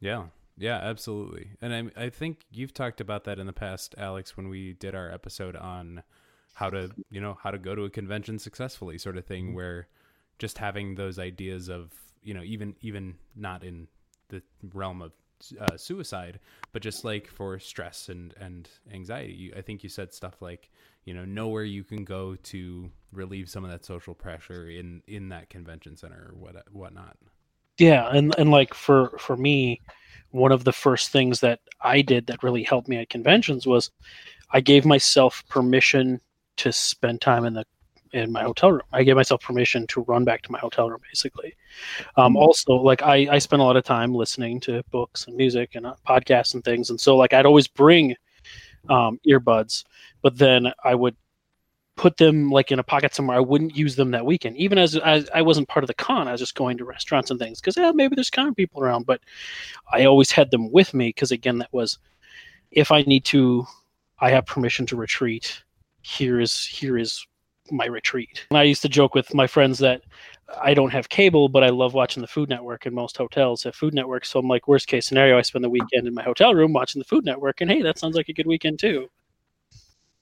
Yeah, 0.00 0.24
yeah, 0.58 0.76
absolutely. 0.76 1.50
And 1.60 1.92
I, 1.96 2.04
I 2.04 2.10
think 2.10 2.44
you've 2.50 2.74
talked 2.74 3.00
about 3.00 3.24
that 3.24 3.38
in 3.38 3.46
the 3.46 3.52
past, 3.52 3.94
Alex, 3.96 4.36
when 4.36 4.48
we 4.48 4.72
did 4.72 4.94
our 4.94 5.10
episode 5.10 5.56
on 5.56 6.02
how 6.54 6.70
to, 6.70 6.90
you 7.10 7.20
know, 7.20 7.38
how 7.40 7.50
to 7.50 7.58
go 7.58 7.74
to 7.74 7.84
a 7.84 7.90
convention 7.90 8.38
successfully, 8.38 8.98
sort 8.98 9.16
of 9.16 9.24
thing, 9.24 9.46
mm-hmm. 9.46 9.54
where 9.54 9.88
just 10.38 10.58
having 10.58 10.94
those 10.94 11.18
ideas 11.18 11.68
of, 11.68 11.92
you 12.22 12.34
know, 12.34 12.42
even 12.42 12.74
even 12.80 13.14
not 13.36 13.62
in 13.62 13.86
the 14.28 14.42
realm 14.74 15.00
of 15.00 15.12
uh, 15.60 15.76
suicide, 15.76 16.40
but 16.72 16.82
just 16.82 17.04
like 17.04 17.28
for 17.28 17.58
stress 17.58 18.08
and 18.08 18.34
and 18.40 18.68
anxiety. 18.92 19.34
You, 19.34 19.52
I 19.56 19.62
think 19.62 19.82
you 19.82 19.88
said 19.88 20.12
stuff 20.12 20.42
like 20.42 20.70
you 21.04 21.14
know 21.14 21.24
know 21.24 21.48
where 21.48 21.64
you 21.64 21.84
can 21.84 22.04
go 22.04 22.34
to 22.34 22.90
relieve 23.12 23.48
some 23.48 23.64
of 23.64 23.70
that 23.70 23.84
social 23.84 24.14
pressure 24.14 24.68
in 24.68 25.02
in 25.06 25.28
that 25.28 25.50
convention 25.50 25.96
center 25.96 26.32
or 26.32 26.36
what 26.36 26.72
whatnot. 26.72 27.16
Yeah, 27.78 28.08
and 28.12 28.34
and 28.38 28.50
like 28.50 28.74
for 28.74 29.16
for 29.18 29.36
me, 29.36 29.80
one 30.30 30.52
of 30.52 30.64
the 30.64 30.72
first 30.72 31.10
things 31.10 31.40
that 31.40 31.60
I 31.80 32.02
did 32.02 32.26
that 32.26 32.42
really 32.42 32.62
helped 32.62 32.88
me 32.88 32.96
at 32.98 33.08
conventions 33.08 33.66
was 33.66 33.90
I 34.52 34.60
gave 34.60 34.84
myself 34.84 35.44
permission 35.48 36.20
to 36.58 36.72
spend 36.72 37.20
time 37.20 37.44
in 37.44 37.54
the 37.54 37.64
in 38.12 38.32
my 38.32 38.42
hotel 38.42 38.72
room. 38.72 38.82
I 38.92 39.02
gave 39.04 39.16
myself 39.16 39.42
permission 39.42 39.86
to 39.88 40.02
run 40.02 40.24
back 40.24 40.42
to 40.42 40.52
my 40.52 40.58
hotel 40.58 40.90
room, 40.90 41.00
basically. 41.10 41.54
Um, 42.16 42.32
mm-hmm. 42.32 42.36
Also, 42.38 42.72
like 42.74 43.02
I, 43.02 43.28
I 43.30 43.38
spent 43.38 43.60
a 43.60 43.64
lot 43.64 43.76
of 43.76 43.84
time 43.84 44.14
listening 44.14 44.60
to 44.60 44.82
books 44.90 45.26
and 45.26 45.36
music 45.36 45.74
and 45.74 45.86
uh, 45.86 45.94
podcasts 46.06 46.54
and 46.54 46.64
things, 46.64 46.90
and 46.90 47.00
so 47.00 47.16
like 47.16 47.32
I'd 47.32 47.46
always 47.46 47.68
bring 47.68 48.16
um, 48.88 49.20
earbuds, 49.28 49.84
but 50.22 50.36
then 50.38 50.72
I 50.84 50.94
would 50.94 51.16
put 51.98 52.16
them 52.16 52.48
like 52.50 52.70
in 52.70 52.78
a 52.78 52.84
pocket 52.84 53.12
somewhere. 53.12 53.36
I 53.36 53.40
wouldn't 53.40 53.76
use 53.76 53.96
them 53.96 54.12
that 54.12 54.24
weekend, 54.24 54.56
even 54.56 54.78
as, 54.78 54.96
as 54.96 55.28
I 55.34 55.42
wasn't 55.42 55.68
part 55.68 55.82
of 55.82 55.88
the 55.88 55.94
con. 55.94 56.28
I 56.28 56.32
was 56.32 56.40
just 56.40 56.54
going 56.54 56.78
to 56.78 56.84
restaurants 56.84 57.30
and 57.30 57.38
things 57.38 57.60
because 57.60 57.76
yeah, 57.76 57.90
maybe 57.92 58.14
there's 58.14 58.30
con 58.30 58.54
people 58.54 58.80
around, 58.80 59.04
but 59.04 59.20
I 59.92 60.06
always 60.06 60.30
had 60.30 60.50
them 60.50 60.70
with 60.70 60.94
me 60.94 61.08
because 61.08 61.32
again, 61.32 61.58
that 61.58 61.72
was 61.72 61.98
if 62.70 62.92
I 62.92 63.02
need 63.02 63.24
to, 63.26 63.66
I 64.20 64.30
have 64.30 64.46
permission 64.46 64.86
to 64.86 64.96
retreat. 64.96 65.62
Here 66.02 66.40
is 66.40 66.64
here 66.64 66.96
is 66.96 67.26
my 67.70 67.86
retreat. 67.86 68.46
And 68.50 68.58
I 68.58 68.62
used 68.62 68.82
to 68.82 68.88
joke 68.88 69.14
with 69.14 69.34
my 69.34 69.46
friends 69.46 69.78
that 69.80 70.02
I 70.62 70.74
don't 70.74 70.92
have 70.92 71.08
cable, 71.08 71.48
but 71.48 71.64
I 71.64 71.68
love 71.68 71.94
watching 71.94 72.20
the 72.20 72.28
Food 72.28 72.48
Network, 72.48 72.86
and 72.86 72.94
most 72.94 73.16
hotels 73.16 73.64
have 73.64 73.74
Food 73.74 73.92
Network. 73.92 74.24
So 74.24 74.38
I'm 74.38 74.48
like, 74.48 74.68
worst 74.68 74.86
case 74.86 75.06
scenario, 75.06 75.36
I 75.36 75.42
spend 75.42 75.64
the 75.64 75.68
weekend 75.68 76.06
in 76.06 76.14
my 76.14 76.22
hotel 76.22 76.54
room 76.54 76.72
watching 76.72 77.00
the 77.00 77.04
Food 77.04 77.24
Network, 77.24 77.60
and 77.60 77.70
hey, 77.70 77.82
that 77.82 77.98
sounds 77.98 78.16
like 78.16 78.28
a 78.28 78.32
good 78.32 78.46
weekend 78.46 78.78
too. 78.78 79.10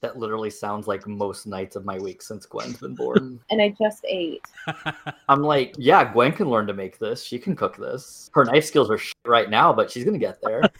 That 0.01 0.17
literally 0.17 0.51
sounds 0.51 0.87
like 0.87 1.07
most 1.07 1.47
nights 1.47 1.75
of 1.75 1.83
my 1.83 1.97
week 1.97 2.21
since 2.21 2.45
Gwen's 2.45 2.77
been 2.77 2.93
born. 2.93 3.39
and 3.49 3.61
I 3.61 3.73
just 3.81 4.05
ate. 4.07 4.43
I'm 5.29 5.41
like, 5.41 5.73
yeah, 5.77 6.11
Gwen 6.11 6.31
can 6.33 6.49
learn 6.49 6.67
to 6.67 6.73
make 6.73 6.99
this. 6.99 7.23
She 7.23 7.39
can 7.39 7.55
cook 7.55 7.77
this. 7.77 8.29
Her 8.33 8.45
knife 8.45 8.65
skills 8.65 8.91
are 8.91 8.99
right 9.25 9.49
now, 9.49 9.73
but 9.73 9.89
she's 9.89 10.03
gonna 10.03 10.19
get 10.19 10.39
there. 10.43 10.61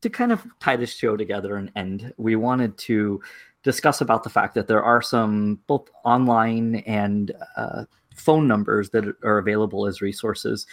to 0.00 0.10
kind 0.10 0.32
of 0.32 0.46
tie 0.60 0.76
this 0.76 0.94
show 0.94 1.16
together 1.16 1.56
and 1.56 1.70
end, 1.76 2.12
we 2.16 2.36
wanted 2.36 2.76
to 2.78 3.20
discuss 3.62 4.00
about 4.00 4.22
the 4.24 4.30
fact 4.30 4.54
that 4.54 4.68
there 4.68 4.82
are 4.82 5.02
some 5.02 5.60
both 5.66 5.88
online 6.04 6.76
and 6.86 7.32
uh, 7.56 7.84
phone 8.14 8.46
numbers 8.46 8.90
that 8.90 9.04
are 9.22 9.38
available 9.38 9.86
as 9.86 10.00
resources. 10.00 10.66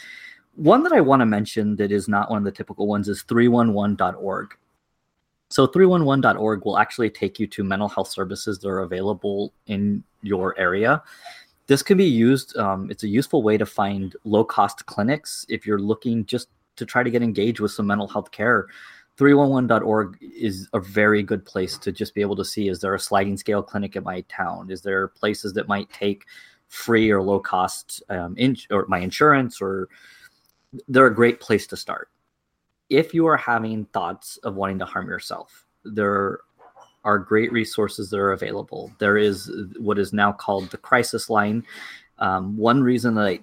One 0.55 0.83
that 0.83 0.93
I 0.93 1.01
want 1.01 1.21
to 1.21 1.25
mention 1.25 1.75
that 1.77 1.91
is 1.91 2.07
not 2.07 2.29
one 2.29 2.39
of 2.39 2.43
the 2.45 2.51
typical 2.51 2.87
ones 2.87 3.09
is 3.09 3.23
311.org. 3.23 4.55
So 5.49 5.67
311.org 5.67 6.65
will 6.65 6.77
actually 6.77 7.09
take 7.09 7.39
you 7.39 7.47
to 7.47 7.63
mental 7.63 7.89
health 7.89 8.09
services 8.09 8.59
that 8.59 8.67
are 8.67 8.79
available 8.79 9.53
in 9.67 10.03
your 10.21 10.57
area. 10.59 11.03
This 11.67 11.83
can 11.83 11.97
be 11.97 12.05
used, 12.05 12.55
um, 12.57 12.89
it's 12.89 13.03
a 13.03 13.07
useful 13.07 13.43
way 13.43 13.57
to 13.57 13.65
find 13.65 14.15
low 14.23 14.43
cost 14.43 14.85
clinics 14.85 15.45
if 15.49 15.65
you're 15.65 15.79
looking 15.79 16.25
just 16.25 16.49
to 16.77 16.85
try 16.85 17.03
to 17.03 17.09
get 17.09 17.23
engaged 17.23 17.59
with 17.59 17.71
some 17.71 17.87
mental 17.87 18.07
health 18.07 18.31
care. 18.31 18.67
311.org 19.17 20.17
is 20.21 20.67
a 20.73 20.79
very 20.79 21.23
good 21.23 21.45
place 21.45 21.77
to 21.77 21.91
just 21.91 22.13
be 22.13 22.21
able 22.21 22.35
to 22.35 22.43
see 22.43 22.67
is 22.67 22.81
there 22.81 22.93
a 22.93 22.99
sliding 22.99 23.37
scale 23.37 23.63
clinic 23.63 23.95
in 23.95 24.03
my 24.03 24.21
town? 24.27 24.69
Is 24.69 24.81
there 24.81 25.07
places 25.07 25.53
that 25.53 25.67
might 25.67 25.89
take 25.89 26.25
free 26.67 27.09
or 27.09 27.21
low 27.21 27.39
cost 27.39 28.03
um, 28.09 28.35
in, 28.37 28.57
or 28.71 28.85
my 28.87 28.99
insurance 28.99 29.61
or 29.61 29.87
they're 30.87 31.07
a 31.07 31.13
great 31.13 31.39
place 31.39 31.67
to 31.67 31.77
start. 31.77 32.09
If 32.89 33.13
you 33.13 33.25
are 33.27 33.37
having 33.37 33.85
thoughts 33.85 34.37
of 34.37 34.55
wanting 34.55 34.79
to 34.79 34.85
harm 34.85 35.07
yourself 35.07 35.65
there 35.85 36.39
are 37.03 37.19
great 37.19 37.51
resources 37.51 38.09
that 38.09 38.19
are 38.19 38.31
available. 38.31 38.91
There 38.97 39.17
is 39.17 39.51
what 39.77 39.99
is 39.99 40.11
now 40.11 40.31
called 40.33 40.69
the 40.71 40.77
crisis 40.77 41.29
line. 41.29 41.63
Um, 42.17 42.57
one 42.57 42.81
reason 42.81 43.13
that 43.15 43.39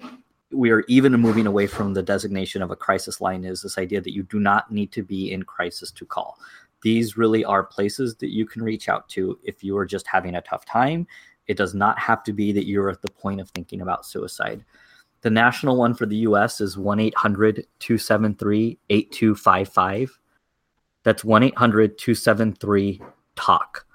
we 0.50 0.70
are 0.70 0.84
even 0.88 1.12
moving 1.12 1.46
away 1.46 1.66
from 1.66 1.94
the 1.94 2.02
designation 2.02 2.60
of 2.60 2.70
a 2.70 2.76
crisis 2.76 3.20
line 3.20 3.44
is 3.44 3.62
this 3.62 3.78
idea 3.78 4.00
that 4.00 4.12
you 4.12 4.24
do 4.24 4.40
not 4.40 4.70
need 4.70 4.92
to 4.92 5.02
be 5.02 5.32
in 5.32 5.44
crisis 5.44 5.90
to 5.92 6.04
call. 6.04 6.38
These 6.82 7.16
really 7.16 7.44
are 7.44 7.62
places 7.62 8.16
that 8.16 8.30
you 8.30 8.44
can 8.44 8.62
reach 8.62 8.88
out 8.88 9.08
to 9.10 9.38
if 9.44 9.62
you 9.62 9.76
are 9.76 9.86
just 9.86 10.06
having 10.08 10.34
a 10.34 10.42
tough 10.42 10.64
time. 10.64 11.06
It 11.46 11.56
does 11.56 11.74
not 11.74 11.98
have 11.98 12.24
to 12.24 12.32
be 12.32 12.52
that 12.52 12.66
you're 12.66 12.90
at 12.90 13.02
the 13.02 13.10
point 13.10 13.40
of 13.40 13.48
thinking 13.50 13.80
about 13.80 14.04
suicide. 14.04 14.64
The 15.22 15.30
national 15.30 15.76
one 15.76 15.94
for 15.94 16.06
the 16.06 16.16
US 16.28 16.60
is 16.60 16.76
1 16.76 17.00
800 17.00 17.66
273 17.78 18.78
8255. 18.90 20.18
That's 21.04 21.24
1 21.24 21.42
800 21.42 21.98
273 21.98 23.00
TALK. 23.36 23.86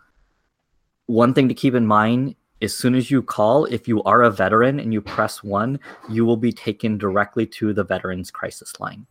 One 1.05 1.33
thing 1.33 1.47
to 1.47 1.53
keep 1.53 1.73
in 1.73 1.85
mind 1.85 2.35
as 2.61 2.73
soon 2.73 2.95
as 2.95 3.11
you 3.11 3.21
call, 3.21 3.65
if 3.65 3.87
you 3.87 4.01
are 4.03 4.23
a 4.23 4.31
veteran 4.31 4.79
and 4.79 4.91
you 4.91 4.99
press 4.99 5.43
one, 5.43 5.79
you 6.09 6.25
will 6.25 6.37
be 6.37 6.51
taken 6.51 6.97
directly 6.97 7.45
to 7.45 7.71
the 7.71 7.83
Veterans 7.83 8.31
Crisis 8.31 8.79
Line. 8.79 9.05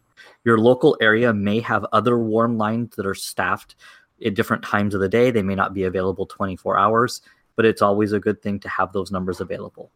Your 0.44 0.58
local 0.58 0.96
area 1.00 1.32
may 1.32 1.60
have 1.60 1.86
other 1.92 2.18
warm 2.18 2.58
lines 2.58 2.96
that 2.96 3.06
are 3.06 3.14
staffed 3.14 3.76
at 4.24 4.34
different 4.34 4.64
times 4.64 4.94
of 4.94 5.00
the 5.00 5.08
day. 5.08 5.30
They 5.30 5.42
may 5.42 5.54
not 5.54 5.74
be 5.74 5.84
available 5.84 6.26
24 6.26 6.76
hours 6.76 7.20
but 7.56 7.64
it's 7.64 7.82
always 7.82 8.12
a 8.12 8.20
good 8.20 8.40
thing 8.40 8.60
to 8.60 8.68
have 8.68 8.92
those 8.92 9.10
numbers 9.10 9.40
available. 9.40 9.90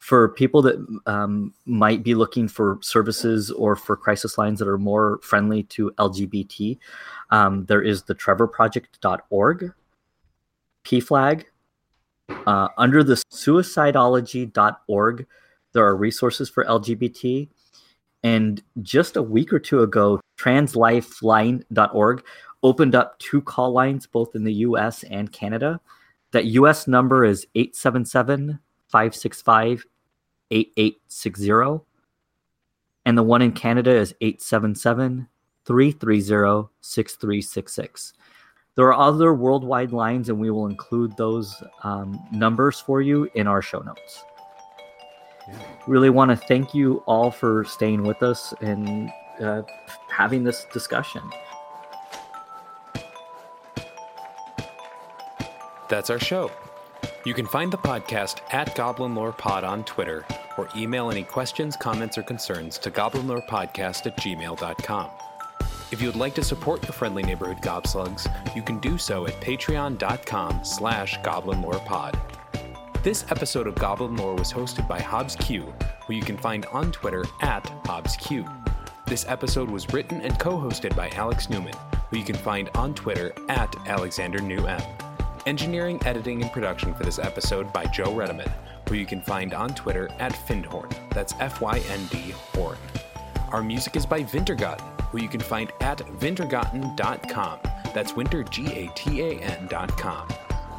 For 0.00 0.30
people 0.30 0.62
that 0.62 0.76
um, 1.06 1.54
might 1.66 2.02
be 2.02 2.14
looking 2.14 2.48
for 2.48 2.78
services 2.82 3.50
or 3.50 3.76
for 3.76 3.96
crisis 3.96 4.38
lines 4.38 4.58
that 4.58 4.66
are 4.66 4.78
more 4.78 5.20
friendly 5.22 5.62
to 5.64 5.92
LGBT, 5.98 6.78
um, 7.30 7.66
there 7.66 7.82
is 7.82 8.02
the 8.02 8.14
trevorproject.org, 8.14 9.72
PFLAG. 10.84 11.44
Uh, 12.46 12.68
under 12.78 13.04
the 13.04 13.22
suicidology.org, 13.32 15.26
there 15.72 15.84
are 15.84 15.96
resources 15.96 16.48
for 16.48 16.64
LGBT. 16.64 17.48
And 18.22 18.62
just 18.82 19.16
a 19.16 19.22
week 19.22 19.52
or 19.52 19.58
two 19.58 19.82
ago, 19.82 20.20
translifeline.org 20.38 22.24
opened 22.62 22.94
up 22.94 23.18
two 23.18 23.40
call 23.42 23.72
lines 23.72 24.06
both 24.06 24.34
in 24.34 24.44
the 24.44 24.52
US 24.54 25.02
and 25.04 25.32
Canada 25.32 25.80
that 26.32 26.46
US 26.46 26.86
number 26.86 27.24
is 27.24 27.46
877 27.54 28.58
565 28.88 29.84
8860. 30.50 31.84
And 33.04 33.16
the 33.16 33.22
one 33.22 33.42
in 33.42 33.52
Canada 33.52 33.94
is 33.94 34.14
877 34.20 35.28
330 35.64 36.68
6366. 36.80 38.12
There 38.76 38.86
are 38.86 38.94
other 38.94 39.34
worldwide 39.34 39.92
lines, 39.92 40.28
and 40.28 40.38
we 40.38 40.50
will 40.50 40.66
include 40.66 41.16
those 41.16 41.62
um, 41.82 42.18
numbers 42.32 42.80
for 42.80 43.02
you 43.02 43.28
in 43.34 43.46
our 43.46 43.60
show 43.60 43.80
notes. 43.80 44.24
Yeah. 45.48 45.58
Really 45.86 46.10
want 46.10 46.30
to 46.30 46.36
thank 46.36 46.74
you 46.74 47.02
all 47.06 47.30
for 47.30 47.64
staying 47.64 48.04
with 48.04 48.22
us 48.22 48.54
and 48.60 49.10
uh, 49.40 49.62
having 50.08 50.44
this 50.44 50.66
discussion. 50.72 51.22
That's 55.88 56.08
our 56.08 56.20
show. 56.20 56.52
You 57.24 57.34
can 57.34 57.46
find 57.46 57.72
the 57.72 57.78
podcast 57.78 58.40
at 58.52 58.74
Goblin 58.76 59.14
Lore 59.14 59.32
Pod 59.32 59.64
on 59.64 59.84
Twitter 59.84 60.24
or 60.56 60.68
email 60.76 61.10
any 61.10 61.22
questions, 61.22 61.76
comments, 61.76 62.18
or 62.18 62.22
concerns 62.22 62.78
to 62.78 62.90
goblinlorepodcast 62.90 64.06
at 64.06 64.16
gmail.com. 64.16 65.10
If 65.92 66.00
you 66.00 66.06
would 66.06 66.16
like 66.16 66.34
to 66.36 66.44
support 66.44 66.82
your 66.84 66.92
friendly 66.92 67.22
neighborhood 67.22 67.62
gobslugs, 67.62 68.26
you 68.54 68.62
can 68.62 68.78
do 68.78 68.96
so 68.96 69.26
at 69.26 69.34
patreon.com 69.40 70.64
slash 70.64 71.18
goblinlorepod. 71.20 72.18
This 73.02 73.24
episode 73.30 73.66
of 73.66 73.74
Goblin 73.76 74.14
Lore 74.16 74.36
was 74.36 74.52
hosted 74.52 74.86
by 74.86 75.00
Hobbs 75.00 75.34
Q, 75.34 75.72
who 76.06 76.12
you 76.12 76.22
can 76.22 76.36
find 76.36 76.66
on 76.66 76.92
Twitter 76.92 77.24
at 77.40 77.66
Hobbs 77.86 78.16
Q. 78.16 78.44
This 79.06 79.24
episode 79.26 79.70
was 79.70 79.92
written 79.92 80.20
and 80.20 80.38
co-hosted 80.38 80.94
by 80.94 81.08
Alex 81.10 81.50
Newman, 81.50 81.74
who 82.10 82.18
you 82.18 82.24
can 82.24 82.36
find 82.36 82.70
on 82.74 82.94
Twitter 82.94 83.32
at 83.48 83.74
Alexander 83.88 84.40
New 84.40 84.66
M. 84.66 84.80
Engineering, 85.46 85.98
editing, 86.04 86.42
and 86.42 86.52
production 86.52 86.92
for 86.94 87.04
this 87.04 87.18
episode 87.18 87.72
by 87.72 87.86
Joe 87.86 88.12
Redeman, 88.12 88.52
who 88.88 88.94
you 88.94 89.06
can 89.06 89.22
find 89.22 89.54
on 89.54 89.74
Twitter 89.74 90.10
at 90.18 90.32
Fyndhorn. 90.32 90.92
That's 91.10 91.34
F 91.40 91.60
Y 91.60 91.78
N 91.88 92.06
D 92.06 92.34
Horn. 92.54 92.76
Our 93.50 93.62
music 93.62 93.96
is 93.96 94.04
by 94.04 94.22
Wintergatan, 94.22 95.00
who 95.04 95.18
you 95.18 95.28
can 95.28 95.40
find 95.40 95.72
at 95.80 95.98
wintergatan.com. 95.98 97.58
That's 97.94 98.14
winter, 98.14 98.44
G 98.44 98.66
A 98.66 98.88
T 98.94 99.22
A 99.22 99.38
N.com. 99.40 100.28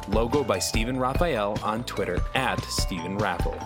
Logo 0.08 0.44
by 0.44 0.58
Stephen 0.58 0.98
Raphael 0.98 1.58
on 1.62 1.84
Twitter 1.84 2.20
at 2.34 2.62
Stephen 2.64 3.18
Raffle. 3.18 3.58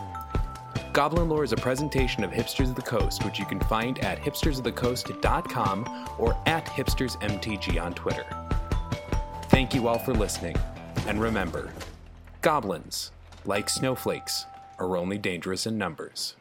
Goblin 0.92 1.28
Lore 1.28 1.44
is 1.44 1.52
a 1.52 1.56
presentation 1.56 2.24
of 2.24 2.30
Hipsters 2.30 2.70
of 2.70 2.74
the 2.74 2.82
Coast, 2.82 3.22
which 3.22 3.38
you 3.38 3.44
can 3.44 3.60
find 3.60 3.98
at 3.98 4.18
hipstersofthecoast.com 4.18 6.08
or 6.18 6.36
at 6.46 6.64
hipstersmtg 6.64 7.82
on 7.82 7.92
Twitter. 7.92 8.24
Thank 9.50 9.74
you 9.74 9.88
all 9.88 9.98
for 9.98 10.14
listening. 10.14 10.56
And 11.06 11.20
remember, 11.20 11.70
goblins, 12.42 13.12
like 13.44 13.70
snowflakes, 13.70 14.44
are 14.80 14.96
only 14.96 15.18
dangerous 15.18 15.64
in 15.64 15.78
numbers. 15.78 16.34